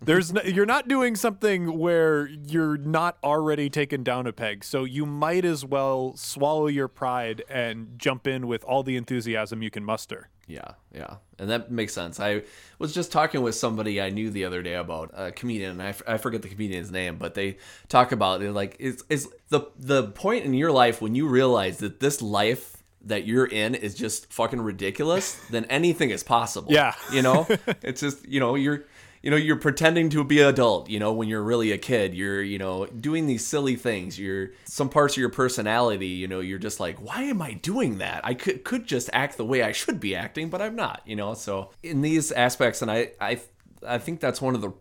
there's 0.00 0.32
no, 0.32 0.42
you're 0.42 0.66
not 0.66 0.88
doing 0.88 1.16
something 1.16 1.78
where 1.78 2.26
you're 2.26 2.76
not 2.76 3.18
already 3.24 3.68
taken 3.68 4.02
down 4.02 4.26
a 4.26 4.32
peg. 4.32 4.64
So 4.64 4.84
you 4.84 5.04
might 5.06 5.44
as 5.44 5.64
well 5.64 6.14
swallow 6.16 6.66
your 6.66 6.88
pride 6.88 7.42
and 7.48 7.98
jump 7.98 8.26
in 8.26 8.46
with 8.46 8.62
all 8.64 8.82
the 8.82 8.96
enthusiasm 8.96 9.62
you 9.62 9.70
can 9.70 9.84
muster. 9.84 10.28
Yeah, 10.46 10.72
yeah, 10.94 11.16
and 11.38 11.50
that 11.50 11.70
makes 11.70 11.92
sense. 11.92 12.18
I 12.18 12.42
was 12.78 12.94
just 12.94 13.12
talking 13.12 13.42
with 13.42 13.54
somebody 13.54 14.00
I 14.00 14.08
knew 14.08 14.30
the 14.30 14.46
other 14.46 14.62
day 14.62 14.74
about 14.74 15.10
a 15.14 15.30
comedian, 15.30 15.72
and 15.72 15.82
I, 15.82 15.88
f- 15.88 16.02
I 16.06 16.16
forget 16.16 16.40
the 16.40 16.48
comedian's 16.48 16.90
name, 16.90 17.18
but 17.18 17.34
they 17.34 17.58
talk 17.88 18.12
about 18.12 18.40
it 18.40 18.52
like 18.52 18.74
it's, 18.78 19.04
is 19.10 19.28
the 19.50 19.66
the 19.76 20.04
point 20.04 20.46
in 20.46 20.54
your 20.54 20.72
life 20.72 21.02
when 21.02 21.14
you 21.14 21.28
realize 21.28 21.78
that 21.78 22.00
this 22.00 22.22
life 22.22 22.78
that 23.04 23.26
you're 23.26 23.46
in 23.46 23.74
is 23.74 23.94
just 23.94 24.32
fucking 24.32 24.60
ridiculous, 24.60 25.34
then 25.50 25.66
anything 25.66 26.08
is 26.10 26.22
possible. 26.22 26.72
Yeah. 26.72 26.94
you 27.12 27.20
know, 27.20 27.46
it's 27.82 28.00
just 28.00 28.26
you 28.26 28.40
know 28.40 28.54
you're. 28.54 28.84
You 29.22 29.30
know, 29.30 29.36
you're 29.36 29.56
pretending 29.56 30.10
to 30.10 30.22
be 30.24 30.40
an 30.40 30.48
adult, 30.48 30.88
you 30.88 30.98
know, 30.98 31.12
when 31.12 31.28
you're 31.28 31.42
really 31.42 31.72
a 31.72 31.78
kid. 31.78 32.14
You're, 32.14 32.42
you 32.42 32.58
know, 32.58 32.86
doing 32.86 33.26
these 33.26 33.46
silly 33.46 33.76
things. 33.76 34.18
You're 34.18 34.50
some 34.64 34.88
parts 34.88 35.14
of 35.14 35.18
your 35.18 35.30
personality, 35.30 36.08
you 36.08 36.28
know, 36.28 36.40
you're 36.40 36.58
just 36.58 36.80
like, 36.80 36.98
why 36.98 37.22
am 37.22 37.42
I 37.42 37.54
doing 37.54 37.98
that? 37.98 38.20
I 38.24 38.34
could 38.34 38.64
could 38.64 38.86
just 38.86 39.10
act 39.12 39.36
the 39.36 39.44
way 39.44 39.62
I 39.62 39.72
should 39.72 40.00
be 40.00 40.14
acting, 40.14 40.48
but 40.48 40.62
I'm 40.62 40.76
not, 40.76 41.02
you 41.04 41.16
know. 41.16 41.34
So 41.34 41.70
in 41.82 42.02
these 42.02 42.32
aspects, 42.32 42.82
and 42.82 42.90
I 42.90 43.12
I 43.20 43.40
I 43.86 43.98
think 43.98 44.20
that's 44.20 44.40
one 44.40 44.54
of 44.54 44.60
the 44.60 44.72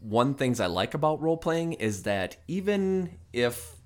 one 0.00 0.34
things 0.34 0.60
I 0.60 0.66
like 0.66 0.94
about 0.94 1.20
role 1.22 1.36
playing 1.36 1.74
is 1.74 2.02
that 2.02 2.36
even 2.48 3.18
if 3.32 3.76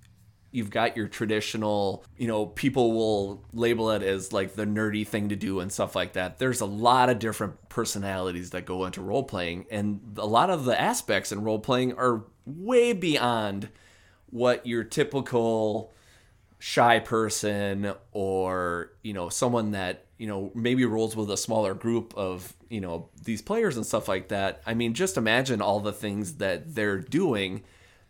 you've 0.51 0.71
got 0.71 0.97
your 0.97 1.09
traditional, 1.09 2.05
you 2.17 2.27
know, 2.27 2.47
people 2.47 2.93
will 2.93 3.45
label 3.53 3.91
it 3.91 4.03
as 4.03 4.33
like 4.33 4.55
the 4.55 4.65
nerdy 4.65 5.07
thing 5.07 5.29
to 5.29 5.37
do 5.37 5.61
and 5.61 5.71
stuff 5.73 5.95
like 5.95 6.15
that. 6.15 6.39
There's 6.39 6.61
a 6.61 6.67
lot 6.67 7.11
of 7.11 7.19
different 7.19 7.69
personalities 7.69 8.51
that 8.51 8.65
go 8.65 8.85
into 8.87 9.03
role 9.03 9.25
playing, 9.25 9.67
and 9.71 10.17
a 10.17 10.27
lot 10.27 10.51
of 10.51 10.65
the 10.65 10.81
aspects 10.81 11.33
in 11.33 11.43
role 11.43 11.59
playing 11.59 11.95
are 11.95 12.25
way 12.47 12.93
beyond 12.93 13.69
what 14.31 14.67
your 14.67 14.85
typical 14.85 15.93
shy 16.59 16.99
person 16.99 17.93
or 18.13 18.93
you 19.03 19.13
know 19.13 19.29
someone 19.29 19.73
that 19.73 20.07
you 20.19 20.27
know 20.27 20.51
maybe 20.55 20.85
rolls 20.85 21.15
with 21.15 21.31
a 21.31 21.37
smaller 21.37 21.75
group 21.75 22.15
of 22.17 22.55
you 22.71 22.81
know 22.81 23.09
these 23.25 23.43
players 23.43 23.77
and 23.77 23.85
stuff 23.85 24.09
like 24.09 24.29
that 24.29 24.63
i 24.67 24.73
mean 24.73 24.95
just 24.95 25.19
imagine 25.19 25.61
all 25.61 25.81
the 25.81 25.93
things 25.93 26.37
that 26.37 26.75
they're 26.75 26.99
doing 26.99 27.63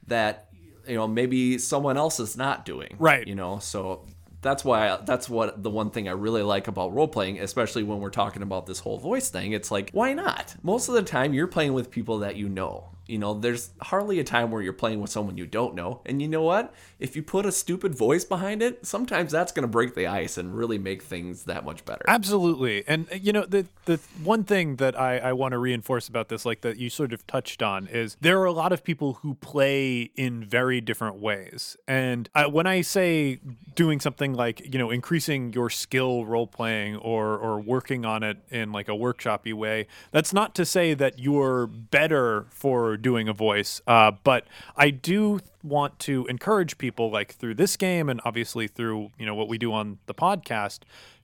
that 0.07 0.46
you 0.89 0.95
know 0.95 1.07
maybe 1.07 1.59
someone 1.59 1.97
else 1.97 2.21
is 2.21 2.37
not 2.37 2.65
doing 2.65 2.97
Right. 2.99 3.27
you 3.27 3.35
know? 3.35 3.59
So 3.59 4.05
that's 4.43 4.65
why 4.65 4.91
I, 4.91 4.97
that's 4.99 5.29
what 5.29 5.63
the 5.63 5.71
one 5.71 5.91
thing 5.91 6.09
i 6.09 6.13
really 6.13 6.43
like 6.43 6.69
about 6.69 6.95
role 6.95 7.09
playing 7.09 7.41
especially 7.41 7.83
when 7.83 7.99
we're 8.01 8.11
talking 8.11 8.43
about 8.43 8.67
this 8.67 8.79
whole 8.79 8.99
voice 8.99 9.29
thing 9.31 9.53
it's 9.53 9.71
like 9.71 9.91
why 9.93 10.13
not? 10.13 10.55
Most 10.63 10.89
of 10.89 10.95
the 10.95 11.03
time 11.03 11.35
you're 11.35 11.47
playing 11.49 11.73
with 11.73 11.91
people 11.91 12.19
that 12.21 12.37
you 12.37 12.49
know 12.49 12.91
you 13.07 13.19
know 13.19 13.35
there's 13.35 13.71
hardly 13.83 14.19
a 14.19 14.25
time 14.25 14.51
where 14.51 14.63
you're 14.63 14.73
playing 14.73 15.01
with 15.01 15.11
someone 15.11 15.37
you 15.37 15.47
don't 15.47 15.75
know 15.75 16.01
and 16.07 16.21
you 16.21 16.29
know 16.29 16.43
what 16.43 16.75
if 16.99 17.15
you 17.15 17.23
put 17.23 17.47
a 17.47 17.53
stupid 17.53 17.95
voice 17.95 18.25
behind 18.25 18.63
it 18.63 18.85
sometimes 18.87 19.33
that's 19.33 19.53
going 19.53 19.63
to 19.63 19.69
break 19.69 19.95
the 19.95 20.07
ice 20.07 20.39
and 20.39 20.57
really 20.57 20.79
make 20.79 21.03
things 21.03 21.45
that 21.45 21.65
much 21.65 21.85
better 21.85 22.05
Absolutely. 22.09 22.85
And 22.87 23.07
uh, 23.13 23.17
you 23.17 23.33
know, 23.33 23.45
the 23.45 23.67
the 23.85 24.01
one 24.23 24.45
thing 24.45 24.77
that 24.77 24.99
I, 24.99 25.19
I 25.19 25.33
want 25.33 25.53
to 25.53 25.59
reinforce 25.59 26.09
about 26.09 26.29
this, 26.29 26.45
like 26.45 26.63
that 26.63 26.77
you 26.79 26.91
sort 26.91 27.13
of 27.13 27.27
touched 27.27 27.63
on, 27.63 27.87
is 27.89 28.17
there 28.21 28.41
are 28.41 28.47
a 28.47 28.53
lot 28.53 28.73
of 28.73 28.83
people 28.83 29.15
who 29.15 29.35
play 29.35 30.11
in 30.17 30.45
very 30.45 30.81
different 30.81 31.17
ways. 31.17 31.77
And 31.87 32.29
I, 32.35 32.47
when 32.47 32.67
I 32.67 32.81
say 32.81 33.41
doing 33.75 34.01
something 34.01 34.35
like, 34.35 34.73
you 34.73 34.79
know, 34.79 34.91
increasing 34.91 35.53
your 35.53 35.71
skill 35.71 36.25
role 36.25 36.47
playing 36.47 36.97
or 36.97 37.37
or 37.37 37.61
working 37.61 38.05
on 38.05 38.23
it 38.23 38.39
in 38.51 38.73
like 38.73 38.89
a 38.89 38.93
workshoppy 38.93 39.53
way, 39.53 39.87
that's 40.11 40.33
not 40.33 40.55
to 40.57 40.65
say 40.65 40.95
that 40.95 41.19
you're 41.19 41.67
better 41.67 42.47
for 42.51 42.96
doing 42.97 43.29
a 43.29 43.33
voice. 43.33 43.81
Uh, 43.87 44.13
but 44.25 44.47
I 44.77 44.91
do 44.91 45.41
want 45.63 45.99
to 46.01 46.27
encourage 46.27 46.79
people, 46.79 47.11
like 47.11 47.35
through 47.35 47.55
this 47.55 47.77
game 47.77 48.09
and 48.09 48.21
obviously 48.25 48.69
through 48.69 49.11
you 49.19 49.27
know 49.27 49.35
what 49.35 49.49
we 49.49 49.59
do 49.59 49.73
on 49.73 49.99
the 50.07 50.15
podcast, 50.15 50.81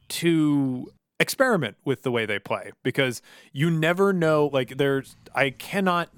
to 0.08 0.92
experiment 1.20 1.76
with 1.84 2.02
the 2.02 2.10
way 2.10 2.26
they 2.26 2.38
play 2.38 2.72
because 2.82 3.22
you 3.52 3.70
never 3.70 4.12
know. 4.12 4.50
Like 4.52 4.76
there's, 4.76 5.16
I 5.34 5.50
cannot. 5.50 6.10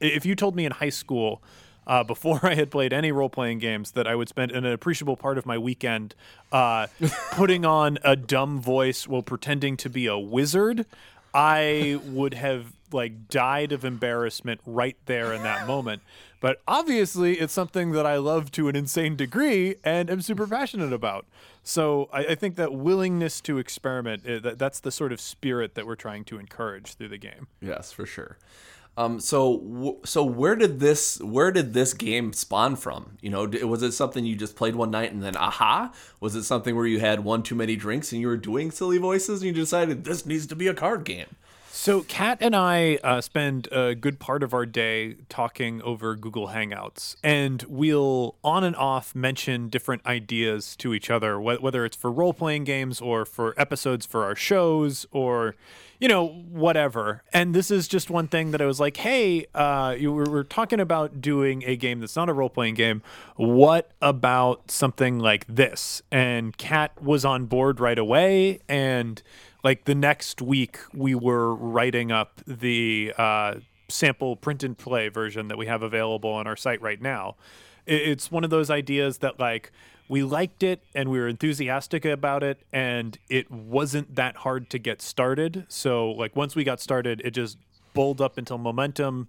If 0.00 0.24
you 0.24 0.34
told 0.34 0.56
me 0.56 0.64
in 0.64 0.72
high 0.72 0.90
school 0.90 1.42
uh, 1.86 2.04
before 2.04 2.40
I 2.44 2.54
had 2.54 2.70
played 2.70 2.92
any 2.92 3.12
role 3.12 3.28
playing 3.28 3.58
games 3.58 3.92
that 3.92 4.06
I 4.06 4.14
would 4.14 4.28
spend 4.28 4.52
an 4.52 4.64
appreciable 4.64 5.16
part 5.16 5.38
of 5.38 5.46
my 5.46 5.58
weekend 5.58 6.14
uh, 6.52 6.86
putting 7.32 7.64
on 7.64 7.98
a 8.04 8.16
dumb 8.16 8.60
voice 8.60 9.08
while 9.08 9.22
pretending 9.22 9.76
to 9.78 9.90
be 9.90 10.06
a 10.06 10.18
wizard, 10.18 10.86
I 11.34 12.00
would 12.04 12.34
have 12.34 12.72
like 12.92 13.28
died 13.28 13.72
of 13.72 13.84
embarrassment 13.84 14.60
right 14.66 14.96
there 15.06 15.32
in 15.32 15.42
that 15.42 15.66
moment. 15.66 16.02
But 16.40 16.62
obviously, 16.66 17.38
it's 17.38 17.52
something 17.52 17.92
that 17.92 18.06
I 18.06 18.16
love 18.16 18.50
to 18.52 18.68
an 18.68 18.76
insane 18.76 19.14
degree 19.14 19.76
and 19.84 20.10
am 20.10 20.22
super 20.22 20.46
passionate 20.46 20.92
about. 20.92 21.26
So 21.62 22.08
I, 22.12 22.26
I 22.26 22.34
think 22.34 22.56
that 22.56 22.72
willingness 22.72 23.40
to 23.42 23.58
experiment, 23.58 24.26
uh, 24.26 24.38
that, 24.40 24.58
that's 24.58 24.80
the 24.80 24.90
sort 24.90 25.12
of 25.12 25.20
spirit 25.20 25.74
that 25.74 25.86
we're 25.86 25.96
trying 25.96 26.24
to 26.24 26.38
encourage 26.38 26.94
through 26.94 27.08
the 27.08 27.18
game. 27.18 27.48
Yes, 27.60 27.92
for 27.92 28.06
sure. 28.06 28.38
Um, 28.96 29.20
so 29.20 30.00
so 30.04 30.24
where 30.24 30.56
did 30.56 30.80
this 30.80 31.20
where 31.20 31.52
did 31.52 31.72
this 31.72 31.94
game 31.94 32.32
spawn 32.32 32.76
from? 32.76 33.16
You 33.20 33.30
know, 33.30 33.46
was 33.66 33.82
it 33.82 33.92
something 33.92 34.26
you 34.26 34.34
just 34.34 34.56
played 34.56 34.74
one 34.74 34.90
night 34.90 35.12
and 35.12 35.22
then 35.22 35.36
aha? 35.36 35.92
Was 36.20 36.34
it 36.34 36.42
something 36.42 36.74
where 36.74 36.86
you 36.86 37.00
had 37.00 37.20
one 37.20 37.42
too 37.42 37.54
many 37.54 37.76
drinks 37.76 38.12
and 38.12 38.20
you 38.20 38.26
were 38.26 38.36
doing 38.36 38.70
silly 38.70 38.98
voices 38.98 39.40
and 39.40 39.46
you 39.46 39.52
decided 39.52 40.04
this 40.04 40.26
needs 40.26 40.46
to 40.48 40.56
be 40.56 40.66
a 40.66 40.74
card 40.74 41.04
game? 41.04 41.36
So, 41.82 42.02
Kat 42.02 42.36
and 42.42 42.54
I 42.54 42.96
uh, 42.96 43.22
spend 43.22 43.66
a 43.72 43.94
good 43.94 44.18
part 44.18 44.42
of 44.42 44.52
our 44.52 44.66
day 44.66 45.14
talking 45.30 45.80
over 45.80 46.14
Google 46.14 46.48
Hangouts, 46.48 47.16
and 47.24 47.62
we'll 47.70 48.34
on 48.44 48.64
and 48.64 48.76
off 48.76 49.14
mention 49.14 49.70
different 49.70 50.04
ideas 50.04 50.76
to 50.76 50.92
each 50.92 51.08
other, 51.08 51.38
wh- 51.38 51.62
whether 51.62 51.86
it's 51.86 51.96
for 51.96 52.12
role 52.12 52.34
playing 52.34 52.64
games 52.64 53.00
or 53.00 53.24
for 53.24 53.58
episodes 53.58 54.04
for 54.04 54.24
our 54.24 54.36
shows 54.36 55.06
or, 55.10 55.54
you 55.98 56.06
know, 56.06 56.26
whatever. 56.50 57.22
And 57.32 57.54
this 57.54 57.70
is 57.70 57.88
just 57.88 58.10
one 58.10 58.28
thing 58.28 58.50
that 58.50 58.60
I 58.60 58.66
was 58.66 58.78
like, 58.78 58.98
hey, 58.98 59.46
uh, 59.54 59.96
you 59.98 60.12
were, 60.12 60.24
we're 60.24 60.42
talking 60.42 60.80
about 60.80 61.22
doing 61.22 61.64
a 61.64 61.76
game 61.76 62.00
that's 62.00 62.14
not 62.14 62.28
a 62.28 62.34
role 62.34 62.50
playing 62.50 62.74
game. 62.74 63.00
What 63.36 63.90
about 64.02 64.70
something 64.70 65.18
like 65.18 65.46
this? 65.46 66.02
And 66.12 66.54
Kat 66.58 67.02
was 67.02 67.24
on 67.24 67.46
board 67.46 67.80
right 67.80 67.98
away, 67.98 68.60
and 68.68 69.22
like 69.62 69.84
the 69.84 69.94
next 69.94 70.40
week 70.40 70.78
we 70.94 71.14
were 71.14 71.54
writing 71.54 72.10
up 72.12 72.40
the 72.46 73.12
uh, 73.16 73.54
sample 73.88 74.36
print 74.36 74.62
and 74.62 74.76
play 74.76 75.08
version 75.08 75.48
that 75.48 75.58
we 75.58 75.66
have 75.66 75.82
available 75.82 76.30
on 76.30 76.46
our 76.46 76.56
site 76.56 76.80
right 76.80 77.00
now. 77.00 77.36
It's 77.86 78.30
one 78.30 78.44
of 78.44 78.50
those 78.50 78.70
ideas 78.70 79.18
that 79.18 79.38
like 79.38 79.72
we 80.08 80.22
liked 80.22 80.62
it 80.62 80.82
and 80.94 81.08
we 81.08 81.18
were 81.18 81.28
enthusiastic 81.28 82.04
about 82.04 82.42
it 82.42 82.60
and 82.72 83.18
it 83.28 83.50
wasn't 83.50 84.14
that 84.16 84.36
hard 84.36 84.70
to 84.70 84.78
get 84.78 85.02
started. 85.02 85.66
So 85.68 86.10
like 86.10 86.36
once 86.36 86.54
we 86.54 86.64
got 86.64 86.80
started 86.80 87.20
it 87.24 87.32
just 87.32 87.58
bowled 87.92 88.20
up 88.20 88.38
until 88.38 88.58
momentum 88.58 89.28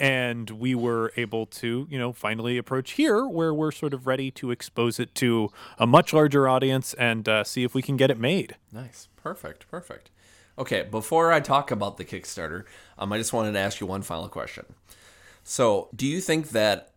and 0.00 0.50
we 0.50 0.74
were 0.74 1.12
able 1.16 1.44
to 1.44 1.86
you 1.90 1.98
know 1.98 2.12
finally 2.12 2.56
approach 2.56 2.92
here 2.92 3.26
where 3.26 3.52
we're 3.52 3.72
sort 3.72 3.92
of 3.92 4.06
ready 4.06 4.30
to 4.30 4.50
expose 4.50 5.00
it 5.00 5.14
to 5.16 5.50
a 5.78 5.86
much 5.86 6.12
larger 6.12 6.48
audience 6.48 6.94
and 6.94 7.28
uh, 7.28 7.42
see 7.44 7.64
if 7.64 7.74
we 7.74 7.82
can 7.82 7.96
get 7.96 8.10
it 8.10 8.18
made. 8.18 8.56
Nice. 8.72 9.08
Perfect. 9.28 9.70
Perfect. 9.70 10.10
Okay, 10.56 10.86
before 10.90 11.32
I 11.32 11.40
talk 11.40 11.70
about 11.70 11.98
the 11.98 12.04
Kickstarter, 12.04 12.64
um, 12.98 13.12
I 13.12 13.18
just 13.18 13.34
wanted 13.34 13.52
to 13.52 13.58
ask 13.58 13.78
you 13.78 13.86
one 13.86 14.00
final 14.00 14.26
question. 14.28 14.64
So, 15.44 15.90
do 15.94 16.06
you 16.06 16.22
think 16.22 16.48
that 16.50 16.92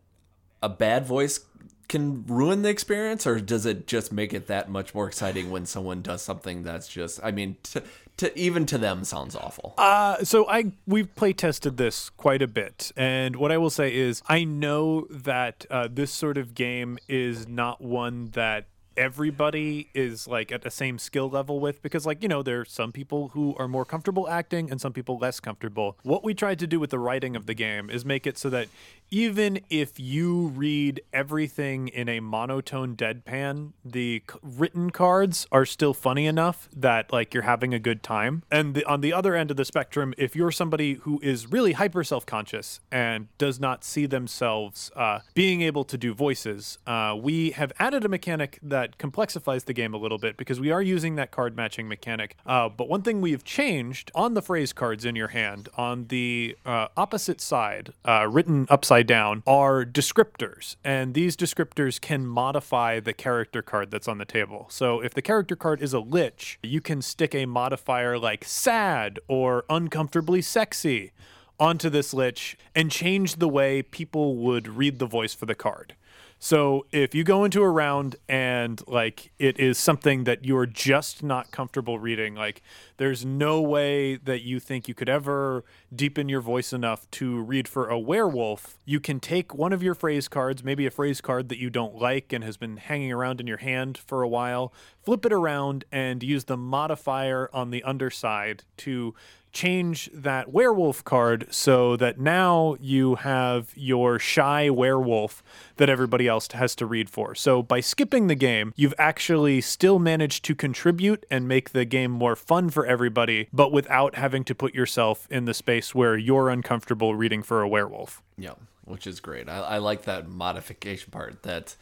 a 0.63 0.69
bad 0.69 1.05
voice 1.05 1.41
can 1.89 2.25
ruin 2.25 2.61
the 2.61 2.69
experience, 2.69 3.27
or 3.27 3.41
does 3.41 3.65
it 3.65 3.85
just 3.85 4.13
make 4.13 4.33
it 4.33 4.47
that 4.47 4.69
much 4.69 4.95
more 4.95 5.07
exciting 5.07 5.51
when 5.51 5.65
someone 5.65 6.01
does 6.01 6.21
something 6.21 6.63
that's 6.63 6.87
just, 6.87 7.19
I 7.21 7.31
mean, 7.31 7.57
to, 7.63 7.83
to 8.15 8.39
even 8.39 8.65
to 8.67 8.77
them 8.77 9.03
sounds 9.03 9.35
awful? 9.35 9.73
Uh, 9.77 10.23
so 10.23 10.47
I 10.47 10.71
we've 10.87 11.13
play 11.15 11.33
tested 11.33 11.75
this 11.75 12.09
quite 12.09 12.41
a 12.41 12.47
bit, 12.47 12.93
and 12.95 13.35
what 13.35 13.51
I 13.51 13.57
will 13.57 13.69
say 13.69 13.93
is 13.93 14.23
I 14.29 14.45
know 14.45 15.05
that 15.09 15.65
uh, 15.69 15.89
this 15.91 16.11
sort 16.11 16.37
of 16.37 16.55
game 16.55 16.97
is 17.09 17.45
not 17.45 17.81
one 17.81 18.27
that 18.27 18.67
everybody 18.97 19.89
is 19.93 20.27
like 20.27 20.51
at 20.51 20.61
the 20.61 20.71
same 20.71 20.97
skill 20.99 21.29
level 21.29 21.59
with 21.59 21.81
because 21.81 22.05
like 22.05 22.21
you 22.21 22.29
know 22.29 22.43
there 22.43 22.61
are 22.61 22.65
some 22.65 22.91
people 22.91 23.29
who 23.29 23.55
are 23.57 23.67
more 23.67 23.85
comfortable 23.85 24.27
acting 24.29 24.69
and 24.69 24.81
some 24.81 24.93
people 24.93 25.17
less 25.17 25.39
comfortable. 25.39 25.97
What 26.03 26.23
we 26.23 26.33
tried 26.33 26.59
to 26.59 26.67
do 26.67 26.79
with 26.79 26.89
the 26.89 26.99
writing 26.99 27.35
of 27.35 27.45
the 27.45 27.53
game 27.53 27.89
is 27.89 28.05
make 28.05 28.27
it 28.27 28.37
so 28.37 28.49
that 28.49 28.67
even 29.13 29.59
if 29.69 29.99
you 29.99 30.47
read 30.47 31.01
everything 31.11 31.89
in 31.89 32.07
a 32.07 32.21
monotone 32.21 32.95
deadpan 32.95 33.73
the 33.83 34.23
c- 34.29 34.39
written 34.41 34.89
cards 34.89 35.45
are 35.51 35.65
still 35.65 35.93
funny 35.93 36.25
enough 36.25 36.69
that 36.73 37.11
like 37.11 37.33
you're 37.33 37.43
having 37.43 37.73
a 37.73 37.79
good 37.79 38.01
time. 38.01 38.43
And 38.49 38.73
the, 38.73 38.85
on 38.85 39.01
the 39.01 39.13
other 39.13 39.35
end 39.35 39.51
of 39.51 39.57
the 39.57 39.65
spectrum 39.65 40.13
if 40.17 40.35
you're 40.35 40.51
somebody 40.51 40.93
who 40.93 41.19
is 41.21 41.47
really 41.47 41.73
hyper 41.73 42.03
self-conscious 42.03 42.79
and 42.91 43.27
does 43.37 43.59
not 43.59 43.83
see 43.83 44.05
themselves 44.05 44.91
uh, 44.95 45.19
being 45.33 45.61
able 45.61 45.83
to 45.83 45.97
do 45.97 46.13
voices 46.13 46.77
uh, 46.87 47.15
we 47.19 47.51
have 47.51 47.73
added 47.79 48.05
a 48.05 48.09
mechanic 48.09 48.59
that 48.61 48.80
complexifies 48.97 49.65
the 49.65 49.73
game 49.73 49.93
a 49.93 49.97
little 49.97 50.17
bit 50.17 50.37
because 50.37 50.59
we 50.59 50.71
are 50.71 50.81
using 50.81 51.15
that 51.15 51.31
card 51.31 51.55
matching 51.55 51.87
mechanic. 51.87 52.35
Uh, 52.45 52.69
but 52.69 52.87
one 52.89 53.01
thing 53.01 53.21
we 53.21 53.31
have 53.31 53.43
changed 53.43 54.11
on 54.15 54.33
the 54.33 54.41
phrase 54.41 54.73
cards 54.73 55.05
in 55.05 55.15
your 55.15 55.29
hand 55.29 55.69
on 55.77 56.07
the 56.07 56.57
uh, 56.65 56.87
opposite 56.97 57.41
side 57.41 57.93
uh, 58.05 58.27
written 58.29 58.65
upside 58.69 59.07
down 59.07 59.43
are 59.45 59.85
descriptors. 59.85 60.75
And 60.83 61.13
these 61.13 61.35
descriptors 61.35 61.99
can 61.99 62.25
modify 62.25 62.99
the 62.99 63.13
character 63.13 63.61
card 63.61 63.91
that's 63.91 64.07
on 64.07 64.17
the 64.17 64.25
table. 64.25 64.67
So 64.69 65.01
if 65.01 65.13
the 65.13 65.21
character 65.21 65.55
card 65.55 65.81
is 65.81 65.93
a 65.93 65.99
lich 65.99 66.59
you 66.63 66.81
can 66.81 67.01
stick 67.01 67.35
a 67.35 67.45
modifier 67.45 68.17
like 68.17 68.43
sad 68.43 69.19
or 69.27 69.65
uncomfortably 69.69 70.41
sexy 70.41 71.11
onto 71.59 71.89
this 71.89 72.13
lich 72.13 72.57
and 72.75 72.89
change 72.89 73.35
the 73.35 73.47
way 73.47 73.81
people 73.81 74.35
would 74.35 74.67
read 74.67 74.99
the 74.99 75.05
voice 75.05 75.33
for 75.33 75.45
the 75.45 75.55
card. 75.55 75.95
So 76.43 76.87
if 76.91 77.13
you 77.13 77.23
go 77.23 77.43
into 77.43 77.61
a 77.61 77.69
round 77.69 78.15
and 78.27 78.81
like 78.87 79.31
it 79.37 79.59
is 79.59 79.77
something 79.77 80.23
that 80.23 80.43
you're 80.43 80.65
just 80.65 81.21
not 81.21 81.51
comfortable 81.51 81.99
reading, 81.99 82.33
like 82.33 82.63
there's 82.97 83.23
no 83.23 83.61
way 83.61 84.15
that 84.15 84.41
you 84.41 84.59
think 84.59 84.87
you 84.87 84.95
could 84.95 85.07
ever 85.07 85.63
deepen 85.95 86.29
your 86.29 86.41
voice 86.41 86.73
enough 86.73 87.09
to 87.11 87.39
read 87.41 87.67
for 87.67 87.89
a 87.89 87.99
werewolf, 87.99 88.79
you 88.85 88.99
can 88.99 89.19
take 89.19 89.53
one 89.53 89.71
of 89.71 89.83
your 89.83 89.93
phrase 89.93 90.27
cards, 90.27 90.63
maybe 90.63 90.87
a 90.87 90.91
phrase 90.91 91.21
card 91.21 91.47
that 91.49 91.59
you 91.59 91.69
don't 91.69 91.93
like 91.93 92.33
and 92.33 92.43
has 92.43 92.57
been 92.57 92.77
hanging 92.77 93.11
around 93.11 93.39
in 93.39 93.45
your 93.45 93.57
hand 93.57 93.99
for 93.99 94.23
a 94.23 94.27
while, 94.27 94.73
flip 95.03 95.23
it 95.27 95.31
around 95.31 95.85
and 95.91 96.23
use 96.23 96.45
the 96.45 96.57
modifier 96.57 97.51
on 97.53 97.69
the 97.69 97.83
underside 97.83 98.63
to 98.77 99.13
change 99.51 100.09
that 100.13 100.51
werewolf 100.51 101.03
card 101.03 101.47
so 101.49 101.95
that 101.97 102.19
now 102.19 102.75
you 102.79 103.15
have 103.15 103.71
your 103.75 104.19
shy 104.19 104.69
werewolf 104.69 105.43
that 105.77 105.89
everybody 105.89 106.27
else 106.27 106.47
has 106.53 106.75
to 106.75 106.85
read 106.85 107.09
for. 107.09 107.35
So 107.35 107.61
by 107.61 107.79
skipping 107.79 108.27
the 108.27 108.35
game, 108.35 108.73
you've 108.75 108.93
actually 108.97 109.61
still 109.61 109.99
managed 109.99 110.45
to 110.45 110.55
contribute 110.55 111.25
and 111.29 111.47
make 111.47 111.71
the 111.71 111.85
game 111.85 112.11
more 112.11 112.35
fun 112.35 112.69
for 112.69 112.85
everybody, 112.85 113.47
but 113.51 113.71
without 113.71 114.15
having 114.15 114.43
to 114.45 114.55
put 114.55 114.73
yourself 114.73 115.27
in 115.29 115.45
the 115.45 115.53
space 115.53 115.93
where 115.93 116.17
you're 116.17 116.49
uncomfortable 116.49 117.15
reading 117.15 117.43
for 117.43 117.61
a 117.61 117.67
werewolf. 117.67 118.21
Yeah, 118.37 118.53
which 118.85 119.07
is 119.07 119.19
great. 119.19 119.49
I, 119.49 119.59
I 119.59 119.77
like 119.77 120.03
that 120.03 120.27
modification 120.27 121.11
part. 121.11 121.43
That 121.43 121.75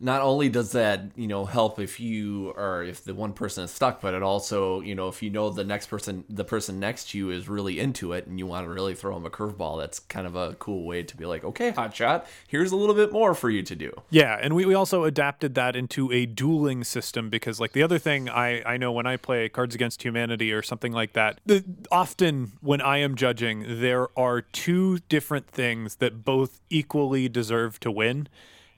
not 0.00 0.22
only 0.22 0.48
does 0.48 0.72
that 0.72 1.02
you 1.16 1.26
know 1.26 1.44
help 1.44 1.78
if 1.78 2.00
you 2.00 2.50
or 2.50 2.82
if 2.84 3.04
the 3.04 3.14
one 3.14 3.32
person 3.32 3.64
is 3.64 3.70
stuck, 3.70 4.00
but 4.00 4.14
it 4.14 4.22
also 4.22 4.80
you 4.80 4.94
know 4.94 5.08
if 5.08 5.22
you 5.22 5.30
know 5.30 5.50
the 5.50 5.64
next 5.64 5.86
person, 5.86 6.24
the 6.28 6.44
person 6.44 6.80
next 6.80 7.10
to 7.10 7.18
you 7.18 7.30
is 7.30 7.48
really 7.48 7.80
into 7.80 8.12
it, 8.12 8.26
and 8.26 8.38
you 8.38 8.46
want 8.46 8.66
to 8.66 8.70
really 8.70 8.94
throw 8.94 9.14
them 9.14 9.26
a 9.26 9.30
curveball. 9.30 9.80
That's 9.80 9.98
kind 10.00 10.26
of 10.26 10.36
a 10.36 10.54
cool 10.54 10.84
way 10.84 11.02
to 11.02 11.16
be 11.16 11.26
like, 11.26 11.44
okay, 11.44 11.70
hot 11.70 11.94
shot 11.94 12.26
here's 12.46 12.72
a 12.72 12.76
little 12.76 12.94
bit 12.94 13.12
more 13.12 13.34
for 13.34 13.50
you 13.50 13.62
to 13.62 13.76
do. 13.76 13.92
Yeah, 14.10 14.38
and 14.40 14.54
we, 14.54 14.64
we 14.64 14.74
also 14.74 15.04
adapted 15.04 15.54
that 15.54 15.76
into 15.76 16.12
a 16.12 16.26
dueling 16.26 16.84
system 16.84 17.30
because, 17.30 17.60
like, 17.60 17.72
the 17.72 17.82
other 17.82 17.98
thing 17.98 18.28
I, 18.28 18.62
I 18.64 18.76
know 18.76 18.92
when 18.92 19.06
I 19.06 19.16
play 19.16 19.48
Cards 19.48 19.74
Against 19.74 20.02
Humanity 20.02 20.52
or 20.52 20.62
something 20.62 20.92
like 20.92 21.12
that, 21.12 21.40
the, 21.46 21.64
often 21.90 22.52
when 22.60 22.80
I 22.80 22.98
am 22.98 23.14
judging, 23.14 23.80
there 23.80 24.08
are 24.18 24.40
two 24.40 24.98
different 25.08 25.48
things 25.48 25.96
that 25.96 26.24
both 26.24 26.60
equally 26.70 27.28
deserve 27.28 27.80
to 27.80 27.90
win. 27.90 28.28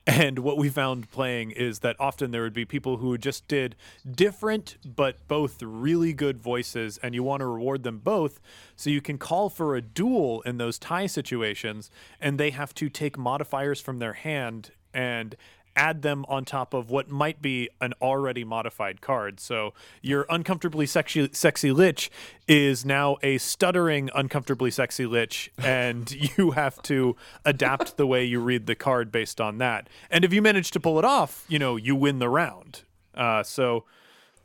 And 0.07 0.39
what 0.39 0.57
we 0.57 0.69
found 0.69 1.11
playing 1.11 1.51
is 1.51 1.79
that 1.79 1.95
often 1.99 2.31
there 2.31 2.41
would 2.41 2.53
be 2.53 2.65
people 2.65 2.97
who 2.97 3.17
just 3.19 3.47
did 3.47 3.75
different 4.09 4.77
but 4.83 5.27
both 5.27 5.61
really 5.61 6.11
good 6.11 6.39
voices, 6.41 6.97
and 7.03 7.13
you 7.13 7.21
want 7.23 7.41
to 7.41 7.45
reward 7.45 7.83
them 7.83 7.99
both. 7.99 8.39
So 8.75 8.89
you 8.89 9.01
can 9.01 9.19
call 9.19 9.49
for 9.49 9.75
a 9.75 9.81
duel 9.81 10.41
in 10.41 10.57
those 10.57 10.79
tie 10.79 11.05
situations, 11.05 11.91
and 12.19 12.39
they 12.39 12.49
have 12.49 12.73
to 12.75 12.89
take 12.89 13.17
modifiers 13.17 13.79
from 13.79 13.99
their 13.99 14.13
hand 14.13 14.71
and 14.93 15.35
add 15.75 16.01
them 16.01 16.25
on 16.27 16.45
top 16.45 16.73
of 16.73 16.89
what 16.89 17.09
might 17.09 17.41
be 17.41 17.69
an 17.79 17.93
already 18.01 18.43
modified 18.43 19.01
card. 19.01 19.39
So 19.39 19.73
your 20.01 20.25
uncomfortably 20.29 20.85
sexy, 20.85 21.29
sexy 21.31 21.71
lich 21.71 22.11
is 22.47 22.85
now 22.85 23.17
a 23.23 23.37
stuttering 23.37 24.09
uncomfortably 24.13 24.71
sexy 24.71 25.05
lich, 25.05 25.51
and 25.57 26.11
you 26.37 26.51
have 26.51 26.81
to 26.83 27.15
adapt 27.45 27.97
the 27.97 28.07
way 28.07 28.23
you 28.23 28.39
read 28.39 28.65
the 28.65 28.75
card 28.75 29.11
based 29.11 29.39
on 29.39 29.57
that. 29.59 29.89
And 30.09 30.25
if 30.25 30.33
you 30.33 30.41
manage 30.41 30.71
to 30.71 30.79
pull 30.79 30.99
it 30.99 31.05
off, 31.05 31.45
you 31.47 31.59
know 31.59 31.75
you 31.75 31.95
win 31.95 32.19
the 32.19 32.29
round. 32.29 32.81
Uh, 33.13 33.43
so 33.43 33.85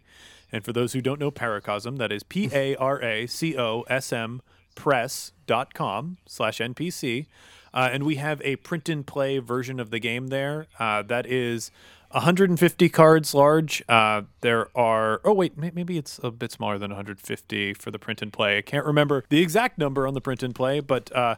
And 0.50 0.64
for 0.64 0.72
those 0.72 0.92
who 0.92 1.00
don't 1.00 1.20
know 1.20 1.30
Paracosm, 1.30 1.98
that 1.98 2.12
is 2.12 2.22
P 2.22 2.48
A 2.52 2.74
R 2.76 3.02
A 3.02 3.26
C 3.26 3.56
O 3.56 3.82
S 3.88 4.12
M 4.12 4.42
press.com 4.74 6.18
slash 6.24 6.58
npc 6.58 7.26
uh, 7.74 7.88
and 7.92 8.04
we 8.04 8.16
have 8.16 8.40
a 8.42 8.56
print 8.56 8.88
and 8.88 9.06
play 9.06 9.38
version 9.38 9.78
of 9.80 9.90
the 9.90 9.98
game 9.98 10.28
there. 10.28 10.66
Uh, 10.78 11.02
that 11.02 11.26
is 11.26 11.70
150 12.10 12.88
cards 12.88 13.34
large. 13.34 13.82
Uh, 13.88 14.22
there 14.40 14.68
are 14.76 15.20
oh 15.24 15.32
wait 15.32 15.56
maybe 15.58 15.98
it's 15.98 16.18
a 16.22 16.30
bit 16.30 16.52
smaller 16.52 16.78
than 16.78 16.90
150 16.90 17.74
for 17.74 17.90
the 17.90 17.98
print 17.98 18.22
and 18.22 18.32
play. 18.32 18.58
I 18.58 18.62
can't 18.62 18.86
remember 18.86 19.24
the 19.28 19.40
exact 19.40 19.78
number 19.78 20.06
on 20.06 20.14
the 20.14 20.20
print 20.20 20.42
and 20.42 20.54
play 20.54 20.80
but 20.80 21.14
uh, 21.14 21.36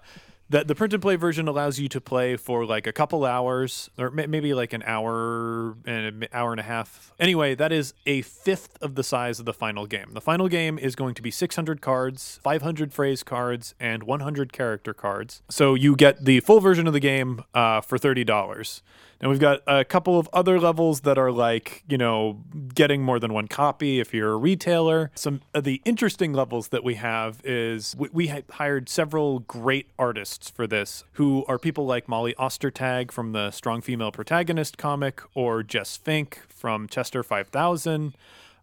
the, 0.51 0.65
the 0.65 0.75
print 0.75 0.93
and 0.93 1.01
play 1.01 1.17
version 1.17 1.47
allows 1.47 1.79
you 1.79 1.89
to 1.89 2.01
play 2.01 2.37
for 2.37 2.67
like 2.67 2.87
a 2.87 2.93
couple 2.93 3.25
hours 3.25 3.89
or 3.97 4.11
may- 4.11 4.27
maybe 4.27 4.53
like 4.53 4.73
an 4.73 4.83
hour 4.85 5.77
and 5.87 6.23
an 6.25 6.29
hour 6.33 6.51
and 6.51 6.61
a 6.61 6.65
half. 6.65 7.15
Anyway 7.19 7.55
that 7.55 7.73
is 7.73 7.95
a 8.05 8.23
fifth 8.23 8.77
of 8.83 8.97
the 8.97 9.05
size 9.05 9.39
of 9.39 9.47
the 9.47 9.55
final 9.55 9.87
game. 9.87 10.11
The 10.13 10.21
final 10.21 10.49
game 10.49 10.79
is 10.79 10.97
going 10.97 11.15
to 11.15 11.23
be 11.23 11.31
600 11.31 11.81
cards 11.81 12.41
500 12.43 12.93
phrase 12.93 13.23
cards 13.23 13.75
and 13.79 14.03
100 14.03 14.53
character 14.53 14.93
cards. 14.93 15.43
So 15.49 15.75
you 15.75 15.95
get 15.95 16.25
the 16.25 16.41
full 16.41 16.61
version 16.61 16.87
of 16.87 16.93
the 16.93 17.01
game 17.01 17.45
uh, 17.55 17.81
for 17.81 17.97
$30 17.97 18.83
now 19.21 19.29
we've 19.29 19.41
got 19.41 19.61
a 19.67 19.85
couple 19.85 20.19
of 20.19 20.29
other 20.33 20.59
levels 20.59 21.03
that 21.03 21.19
are 21.19 21.31
like, 21.31 21.85
you 21.89 21.99
know, 21.99 22.39
getting 22.75 23.03
more 23.03 23.19
than 23.19 23.35
one 23.35 23.49
copy 23.49 24.01
if 24.01 24.15
you're 24.15 24.33
a 24.33 24.37
retailer. 24.37 25.11
Some 25.15 25.43
of 25.53 25.65
the 25.65 25.83
interesting 25.85 26.33
levels 26.33 26.69
that 26.69 26.83
we 26.83 26.95
have 26.95 27.41
is 27.45 27.95
we, 27.99 28.09
we 28.13 28.43
hired 28.53 28.89
several 28.89 29.41
great 29.41 29.89
artists 29.99 30.40
for 30.49 30.67
this 30.67 31.05
who 31.15 31.45
are 31.49 31.59
people 31.59 31.85
like 31.85 32.09
Molly 32.09 32.35
Ostertag 32.39 33.11
from 33.11 33.33
the 33.33 33.51
Strong 33.51 33.83
Female 33.83 34.13
Protagonist 34.13 34.79
comic 34.79 35.21
or 35.35 35.63
Jess 35.63 35.97
Fink 35.97 36.41
from 36.49 36.89
Chester 36.89 37.23
5000 37.23 38.15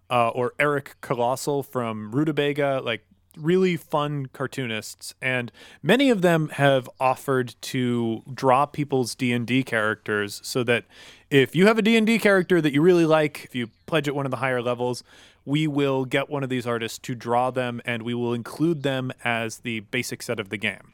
uh, 0.09 0.29
or 0.29 0.53
Eric 0.57 0.95
Colossal 1.01 1.61
from 1.61 2.11
Rutabaga. 2.11 2.81
Like, 2.83 3.03
really 3.37 3.77
fun 3.77 4.25
cartoonists 4.33 5.13
and 5.21 5.51
many 5.83 6.09
of 6.09 6.21
them 6.21 6.49
have 6.49 6.89
offered 6.99 7.55
to 7.61 8.23
draw 8.33 8.65
people's 8.65 9.13
D&D 9.15 9.63
characters 9.63 10.41
so 10.43 10.63
that 10.63 10.85
if 11.29 11.55
you 11.55 11.67
have 11.67 11.77
a 11.77 11.81
D&D 11.81 12.17
character 12.19 12.59
that 12.61 12.73
you 12.73 12.81
really 12.81 13.05
like 13.05 13.45
if 13.45 13.53
you 13.53 13.69
pledge 13.85 14.07
at 14.07 14.15
one 14.15 14.25
of 14.25 14.31
the 14.31 14.37
higher 14.37 14.61
levels 14.61 15.03
we 15.45 15.67
will 15.67 16.03
get 16.03 16.29
one 16.29 16.43
of 16.43 16.49
these 16.49 16.65
artists 16.65 16.97
to 16.97 17.13
draw 17.13 17.51
them 17.51 17.79
and 17.85 18.01
we 18.01 18.13
will 18.13 18.33
include 18.33 18.83
them 18.83 19.11
as 19.23 19.59
the 19.59 19.81
basic 19.81 20.23
set 20.23 20.39
of 20.39 20.49
the 20.49 20.57
game 20.57 20.93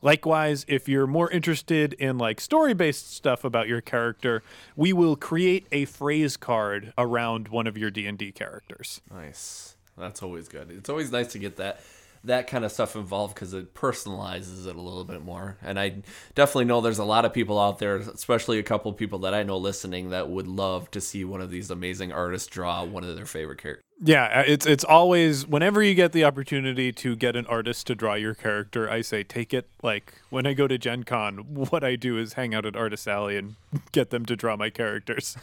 Likewise, 0.00 0.64
if 0.68 0.88
you're 0.88 1.06
more 1.06 1.30
interested 1.30 1.92
in 1.94 2.18
like 2.18 2.40
story-based 2.40 3.12
stuff 3.12 3.44
about 3.44 3.68
your 3.68 3.80
character, 3.80 4.42
we 4.76 4.92
will 4.92 5.16
create 5.16 5.66
a 5.72 5.84
phrase 5.86 6.36
card 6.36 6.92
around 6.96 7.48
one 7.48 7.66
of 7.66 7.76
your 7.76 7.90
D&D 7.90 8.32
characters. 8.32 9.00
Nice. 9.12 9.76
That's 9.96 10.22
always 10.22 10.48
good. 10.48 10.70
It's 10.70 10.88
always 10.88 11.10
nice 11.10 11.28
to 11.32 11.38
get 11.38 11.56
that 11.56 11.80
that 12.24 12.46
kind 12.46 12.64
of 12.64 12.72
stuff 12.72 12.96
involved 12.96 13.34
because 13.34 13.54
it 13.54 13.74
personalizes 13.74 14.66
it 14.66 14.76
a 14.76 14.80
little 14.80 15.04
bit 15.04 15.22
more. 15.22 15.56
And 15.62 15.78
I 15.78 16.02
definitely 16.34 16.66
know 16.66 16.80
there's 16.80 16.98
a 16.98 17.04
lot 17.04 17.24
of 17.24 17.32
people 17.32 17.58
out 17.60 17.78
there, 17.78 17.96
especially 17.96 18.58
a 18.58 18.62
couple 18.62 18.90
of 18.90 18.96
people 18.96 19.20
that 19.20 19.34
I 19.34 19.42
know 19.42 19.56
listening, 19.56 20.10
that 20.10 20.28
would 20.28 20.46
love 20.46 20.90
to 20.92 21.00
see 21.00 21.24
one 21.24 21.40
of 21.40 21.50
these 21.50 21.70
amazing 21.70 22.12
artists 22.12 22.48
draw 22.48 22.84
one 22.84 23.04
of 23.04 23.16
their 23.16 23.26
favorite 23.26 23.58
characters. 23.58 23.84
Yeah, 24.00 24.26
uh, 24.26 24.44
it's 24.46 24.64
it's 24.64 24.84
always 24.84 25.44
whenever 25.44 25.82
you 25.82 25.94
get 25.94 26.12
the 26.12 26.24
opportunity 26.24 26.92
to 26.92 27.16
get 27.16 27.34
an 27.34 27.46
artist 27.46 27.88
to 27.88 27.96
draw 27.96 28.14
your 28.14 28.34
character, 28.34 28.88
I 28.88 29.00
say 29.00 29.24
take 29.24 29.52
it. 29.52 29.68
Like 29.82 30.14
when 30.30 30.46
I 30.46 30.52
go 30.52 30.68
to 30.68 30.78
Gen 30.78 31.02
Con, 31.02 31.38
what 31.54 31.82
I 31.82 31.96
do 31.96 32.16
is 32.16 32.34
hang 32.34 32.54
out 32.54 32.64
at 32.64 32.76
Artist 32.76 33.08
Alley 33.08 33.36
and 33.36 33.56
get 33.92 34.10
them 34.10 34.24
to 34.26 34.36
draw 34.36 34.56
my 34.56 34.70
characters. 34.70 35.36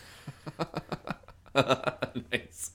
nice. 1.55 2.71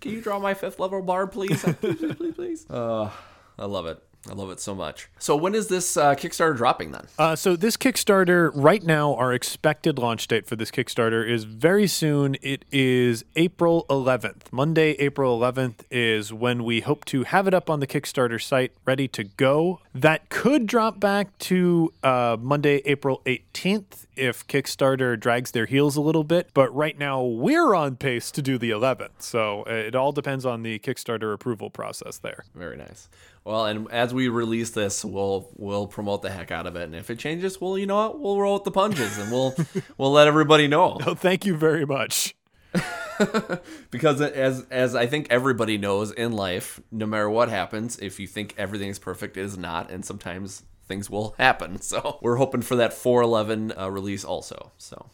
Can 0.00 0.12
you 0.12 0.20
draw 0.20 0.38
my 0.38 0.54
fifth 0.54 0.78
level 0.78 1.02
bard, 1.02 1.32
please? 1.32 1.62
please, 1.80 1.96
please, 1.96 2.14
please, 2.14 2.34
please. 2.34 2.70
Uh, 2.70 3.10
I 3.58 3.66
love 3.66 3.86
it. 3.86 4.02
I 4.28 4.34
love 4.34 4.50
it 4.50 4.60
so 4.60 4.74
much. 4.74 5.08
So 5.18 5.36
when 5.36 5.54
is 5.54 5.68
this 5.68 5.96
uh, 5.96 6.14
Kickstarter 6.14 6.56
dropping 6.56 6.90
then? 6.90 7.06
Uh, 7.18 7.36
so 7.36 7.56
this 7.56 7.76
Kickstarter 7.76 8.50
right 8.52 8.82
now, 8.82 9.14
our 9.14 9.32
expected 9.32 9.98
launch 9.98 10.26
date 10.28 10.46
for 10.46 10.56
this 10.56 10.70
Kickstarter 10.70 11.26
is 11.26 11.44
very 11.44 11.86
soon. 11.86 12.36
It 12.42 12.64
is 12.70 13.24
April 13.36 13.86
11th. 13.88 14.52
Monday, 14.52 14.90
April 14.98 15.38
11th 15.38 15.84
is 15.90 16.32
when 16.32 16.64
we 16.64 16.80
hope 16.80 17.04
to 17.06 17.24
have 17.24 17.46
it 17.46 17.54
up 17.54 17.70
on 17.70 17.80
the 17.80 17.86
Kickstarter 17.86 18.42
site, 18.42 18.72
ready 18.84 19.08
to 19.08 19.24
go. 19.24 19.80
That 19.94 20.28
could 20.28 20.66
drop 20.66 21.00
back 21.00 21.36
to 21.38 21.92
uh, 22.02 22.36
Monday, 22.40 22.82
April 22.84 23.22
18th 23.24 24.06
if 24.16 24.46
Kickstarter 24.48 25.18
drags 25.18 25.52
their 25.52 25.66
heels 25.66 25.96
a 25.96 26.00
little 26.00 26.24
bit. 26.24 26.50
But 26.52 26.74
right 26.74 26.98
now, 26.98 27.22
we're 27.22 27.74
on 27.74 27.96
pace 27.96 28.30
to 28.32 28.42
do 28.42 28.58
the 28.58 28.70
11th. 28.70 29.22
So 29.22 29.62
uh, 29.62 29.72
it 29.72 29.94
all 29.94 30.12
depends 30.12 30.44
on 30.44 30.64
the 30.64 30.78
Kickstarter 30.80 31.32
approval 31.32 31.70
process 31.70 32.18
there. 32.18 32.44
Very 32.54 32.76
nice. 32.76 33.08
Well, 33.44 33.66
and 33.66 33.90
as 33.90 34.12
we 34.12 34.28
release 34.28 34.70
this, 34.70 35.04
we'll 35.04 35.50
we'll 35.56 35.86
promote 35.86 36.22
the 36.22 36.30
heck 36.30 36.50
out 36.50 36.66
of 36.66 36.76
it, 36.76 36.84
and 36.84 36.94
if 36.94 37.10
it 37.10 37.18
changes, 37.18 37.60
well, 37.60 37.78
you 37.78 37.86
know 37.86 37.96
what, 37.96 38.20
we'll 38.20 38.40
roll 38.40 38.54
with 38.54 38.64
the 38.64 38.70
punches, 38.70 39.18
and 39.18 39.30
we'll 39.30 39.54
we'll 39.98 40.12
let 40.12 40.26
everybody 40.26 40.68
know. 40.68 40.98
So 41.04 41.14
thank 41.16 41.46
you 41.46 41.56
very 41.56 41.86
much. 41.86 42.34
because 43.90 44.20
as 44.20 44.66
as 44.70 44.94
I 44.94 45.06
think 45.06 45.28
everybody 45.30 45.78
knows 45.78 46.12
in 46.12 46.32
life, 46.32 46.80
no 46.90 47.06
matter 47.06 47.30
what 47.30 47.48
happens, 47.48 47.98
if 47.98 48.20
you 48.20 48.26
think 48.26 48.54
everything 48.58 48.90
is 48.90 48.98
perfect, 48.98 49.36
it 49.36 49.42
is 49.42 49.56
not, 49.56 49.90
and 49.90 50.04
sometimes 50.04 50.64
things 50.86 51.10
will 51.10 51.34
happen. 51.38 51.80
So 51.80 52.18
we're 52.22 52.36
hoping 52.36 52.62
for 52.62 52.76
that 52.76 52.92
411 52.92 53.72
uh, 53.76 53.90
release 53.90 54.24
also. 54.24 54.72
So 54.78 55.06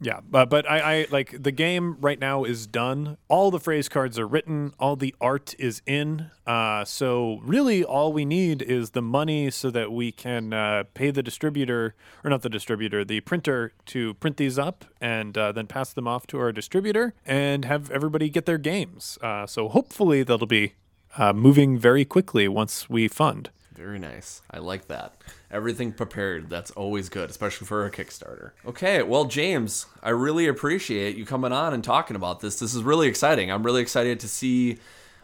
Yeah, 0.00 0.20
but 0.28 0.48
but 0.48 0.70
I, 0.70 0.78
I 0.78 1.06
like 1.10 1.42
the 1.42 1.50
game 1.50 1.96
right 2.00 2.20
now 2.20 2.44
is 2.44 2.68
done. 2.68 3.16
All 3.26 3.50
the 3.50 3.58
phrase 3.58 3.88
cards 3.88 4.16
are 4.16 4.28
written. 4.28 4.72
All 4.78 4.94
the 4.94 5.12
art 5.20 5.56
is 5.58 5.82
in. 5.86 6.30
Uh, 6.46 6.84
so 6.84 7.40
really, 7.42 7.82
all 7.82 8.12
we 8.12 8.24
need 8.24 8.62
is 8.62 8.90
the 8.90 9.02
money 9.02 9.50
so 9.50 9.70
that 9.72 9.90
we 9.90 10.12
can 10.12 10.52
uh, 10.52 10.84
pay 10.94 11.10
the 11.10 11.22
distributor, 11.22 11.96
or 12.22 12.30
not 12.30 12.42
the 12.42 12.48
distributor, 12.48 13.04
the 13.04 13.20
printer 13.22 13.72
to 13.86 14.14
print 14.14 14.36
these 14.36 14.56
up 14.56 14.84
and 15.00 15.36
uh, 15.36 15.50
then 15.50 15.66
pass 15.66 15.92
them 15.92 16.06
off 16.06 16.28
to 16.28 16.38
our 16.38 16.52
distributor 16.52 17.12
and 17.26 17.64
have 17.64 17.90
everybody 17.90 18.28
get 18.28 18.46
their 18.46 18.58
games. 18.58 19.18
Uh, 19.20 19.46
so 19.46 19.68
hopefully 19.68 20.22
that'll 20.22 20.46
be 20.46 20.74
uh, 21.16 21.32
moving 21.32 21.76
very 21.76 22.04
quickly 22.04 22.46
once 22.46 22.88
we 22.88 23.08
fund. 23.08 23.50
very 23.74 23.98
nice. 23.98 24.42
I 24.50 24.58
like 24.58 24.86
that. 24.88 25.14
Everything 25.50 25.92
prepared. 25.92 26.50
That's 26.50 26.70
always 26.72 27.08
good, 27.08 27.30
especially 27.30 27.66
for 27.66 27.86
a 27.86 27.90
Kickstarter. 27.90 28.50
Okay, 28.66 29.02
well, 29.02 29.24
James, 29.24 29.86
I 30.02 30.10
really 30.10 30.46
appreciate 30.46 31.16
you 31.16 31.24
coming 31.24 31.52
on 31.52 31.72
and 31.72 31.82
talking 31.82 32.16
about 32.16 32.40
this. 32.40 32.58
This 32.58 32.74
is 32.74 32.82
really 32.82 33.08
exciting. 33.08 33.50
I'm 33.50 33.62
really 33.62 33.80
excited 33.80 34.20
to 34.20 34.28
see 34.28 34.76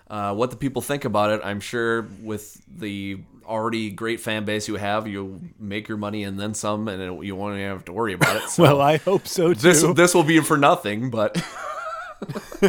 uh, 0.09 0.35
what 0.35 0.51
the 0.51 0.57
people 0.57 0.81
think 0.81 1.05
about 1.05 1.31
it. 1.31 1.43
I'm 1.45 1.61
sure 1.61 2.09
with 2.23 2.59
the 2.67 3.19
already 3.45 3.91
great 3.91 4.19
fan 4.21 4.47
base 4.47 4.67
you 4.67 4.77
have, 4.77 5.07
you'll 5.07 5.41
make 5.59 5.89
your 5.89 5.99
money 5.99 6.25
and 6.25 6.41
then 6.41 6.55
some, 6.55 6.89
and 6.89 7.03
it, 7.03 7.27
you 7.27 7.37
won't 7.37 7.59
have 7.59 7.85
to 7.85 7.93
worry 7.93 8.15
about 8.15 8.37
it. 8.37 8.43
So 8.49 8.63
Well, 8.63 8.81
I 8.81 8.97
hope 8.97 9.27
so 9.27 9.53
too. 9.53 9.61
this 9.61 9.83
this 9.95 10.15
will 10.15 10.23
be 10.25 10.41
for 10.41 10.57
nothing, 10.57 11.11
but 11.11 11.37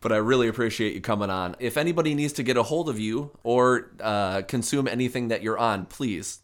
but 0.00 0.12
I 0.12 0.16
really 0.16 0.48
appreciate 0.48 0.94
you 0.94 1.00
coming 1.00 1.30
on. 1.30 1.56
If 1.58 1.76
anybody 1.76 2.14
needs 2.14 2.34
to 2.34 2.42
get 2.42 2.56
a 2.56 2.62
hold 2.62 2.88
of 2.88 2.98
you 2.98 3.30
or 3.42 3.90
uh, 4.00 4.42
consume 4.42 4.88
anything 4.88 5.28
that 5.28 5.42
you're 5.42 5.58
on, 5.58 5.86
please 5.86 6.40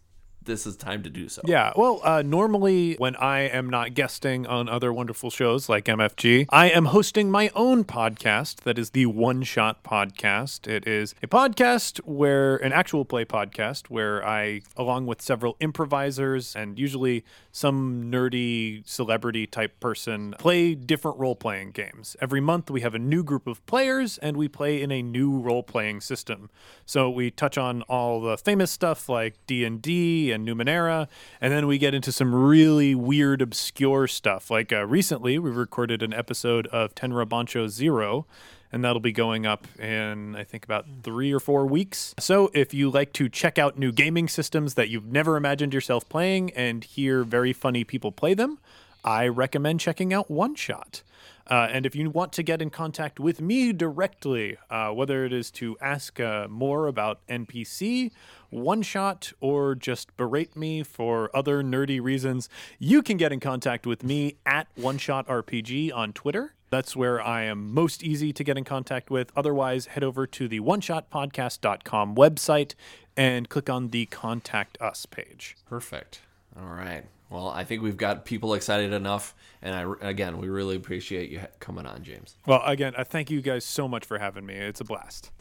this 0.46 0.66
is 0.66 0.76
time 0.76 1.02
to 1.02 1.10
do 1.10 1.28
so. 1.28 1.42
Yeah, 1.44 1.72
well, 1.76 2.00
uh, 2.02 2.22
normally 2.22 2.94
when 2.94 3.16
I 3.16 3.40
am 3.40 3.68
not 3.68 3.94
guesting 3.94 4.46
on 4.46 4.68
other 4.68 4.92
wonderful 4.92 5.30
shows 5.30 5.68
like 5.68 5.84
MFG, 5.84 6.46
I 6.50 6.70
am 6.70 6.86
hosting 6.86 7.30
my 7.30 7.50
own 7.54 7.84
podcast 7.84 8.60
that 8.60 8.78
is 8.78 8.90
the 8.90 9.06
One 9.06 9.42
Shot 9.42 9.82
Podcast. 9.84 10.66
It 10.66 10.86
is 10.86 11.14
a 11.22 11.26
podcast 11.26 11.98
where, 12.04 12.56
an 12.56 12.72
actual 12.72 13.04
play 13.04 13.24
podcast, 13.24 13.90
where 13.90 14.26
I, 14.26 14.62
along 14.76 15.06
with 15.06 15.20
several 15.20 15.56
improvisers 15.60 16.56
and 16.56 16.78
usually 16.78 17.24
some 17.52 18.10
nerdy 18.10 18.86
celebrity 18.88 19.46
type 19.46 19.78
person, 19.80 20.34
play 20.38 20.74
different 20.74 21.18
role 21.18 21.36
playing 21.36 21.72
games. 21.72 22.16
Every 22.20 22.40
month 22.40 22.70
we 22.70 22.80
have 22.82 22.94
a 22.94 22.98
new 22.98 23.24
group 23.24 23.46
of 23.46 23.64
players 23.66 24.18
and 24.18 24.36
we 24.36 24.48
play 24.48 24.80
in 24.80 24.92
a 24.92 25.02
new 25.02 25.38
role 25.38 25.62
playing 25.62 26.00
system. 26.00 26.50
So 26.84 27.10
we 27.10 27.30
touch 27.30 27.58
on 27.58 27.82
all 27.82 28.20
the 28.20 28.38
famous 28.38 28.70
stuff 28.70 29.08
like 29.08 29.34
D&D 29.46 30.30
and 30.32 30.35
Numenera, 30.44 31.08
and 31.40 31.52
then 31.52 31.66
we 31.66 31.78
get 31.78 31.94
into 31.94 32.10
some 32.10 32.34
really 32.34 32.94
weird, 32.94 33.40
obscure 33.40 34.06
stuff. 34.06 34.50
Like 34.50 34.72
uh, 34.72 34.86
recently, 34.86 35.38
we 35.38 35.50
recorded 35.50 36.02
an 36.02 36.12
episode 36.12 36.66
of 36.68 36.94
Tenra 36.94 37.26
Bansho 37.26 37.68
Zero, 37.68 38.26
and 38.72 38.84
that'll 38.84 39.00
be 39.00 39.12
going 39.12 39.46
up 39.46 39.66
in, 39.78 40.34
I 40.36 40.44
think, 40.44 40.64
about 40.64 40.86
three 41.02 41.32
or 41.32 41.40
four 41.40 41.66
weeks. 41.66 42.14
So 42.18 42.50
if 42.52 42.74
you 42.74 42.90
like 42.90 43.12
to 43.14 43.28
check 43.28 43.58
out 43.58 43.78
new 43.78 43.92
gaming 43.92 44.28
systems 44.28 44.74
that 44.74 44.88
you've 44.88 45.06
never 45.06 45.36
imagined 45.36 45.72
yourself 45.72 46.08
playing 46.08 46.50
and 46.52 46.82
hear 46.82 47.22
very 47.22 47.52
funny 47.52 47.84
people 47.84 48.12
play 48.12 48.34
them, 48.34 48.58
I 49.04 49.28
recommend 49.28 49.80
checking 49.80 50.12
out 50.12 50.30
One 50.30 50.54
Shot. 50.54 51.02
Uh, 51.48 51.68
and 51.70 51.86
if 51.86 51.94
you 51.94 52.10
want 52.10 52.32
to 52.32 52.42
get 52.42 52.60
in 52.60 52.70
contact 52.70 53.20
with 53.20 53.40
me 53.40 53.72
directly, 53.72 54.56
uh, 54.68 54.90
whether 54.90 55.24
it 55.24 55.32
is 55.32 55.50
to 55.52 55.76
ask 55.80 56.18
uh, 56.18 56.48
more 56.48 56.88
about 56.88 57.24
NPC, 57.28 58.10
one 58.50 58.82
shot, 58.82 59.32
or 59.40 59.74
just 59.74 60.16
berate 60.16 60.56
me 60.56 60.82
for 60.82 61.30
other 61.34 61.62
nerdy 61.62 62.02
reasons, 62.02 62.48
you 62.78 63.02
can 63.02 63.16
get 63.16 63.32
in 63.32 63.40
contact 63.40 63.86
with 63.86 64.02
me 64.02 64.36
at 64.44 64.68
One 64.74 64.98
Shot 64.98 65.26
RPG 65.28 65.94
on 65.94 66.12
Twitter. 66.12 66.54
That's 66.70 66.96
where 66.96 67.20
I 67.20 67.44
am 67.44 67.72
most 67.72 68.02
easy 68.02 68.32
to 68.32 68.42
get 68.42 68.58
in 68.58 68.64
contact 68.64 69.10
with. 69.10 69.30
Otherwise, 69.36 69.86
head 69.86 70.02
over 70.02 70.26
to 70.26 70.48
the 70.48 70.60
oneshotpodcast.com 70.60 72.16
website 72.16 72.74
and 73.16 73.48
click 73.48 73.70
on 73.70 73.88
the 73.88 74.06
Contact 74.06 74.76
Us 74.80 75.06
page. 75.06 75.56
Perfect. 75.68 76.20
All 76.58 76.66
right. 76.68 77.04
Well, 77.30 77.48
I 77.48 77.64
think 77.64 77.82
we've 77.82 77.96
got 77.96 78.24
people 78.24 78.54
excited 78.54 78.92
enough, 78.92 79.34
and 79.60 79.74
I 79.74 80.08
again, 80.08 80.38
we 80.38 80.48
really 80.48 80.76
appreciate 80.76 81.28
you 81.30 81.40
coming 81.58 81.84
on, 81.84 82.04
James. 82.04 82.36
Well, 82.46 82.62
again, 82.64 82.94
I 82.96 83.02
thank 83.02 83.30
you 83.30 83.40
guys 83.40 83.64
so 83.64 83.88
much 83.88 84.04
for 84.04 84.18
having 84.18 84.46
me. 84.46 84.54
It's 84.54 84.80
a 84.80 84.84
blast. 84.84 85.32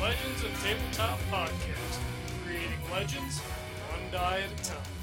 Legends 0.00 0.44
of 0.44 0.62
Tabletop 0.62 1.18
Podcast, 1.30 2.00
creating 2.44 2.78
legends 2.92 3.40
one 3.40 4.12
die 4.12 4.40
at 4.40 4.60
a 4.60 4.64
time. 4.64 4.95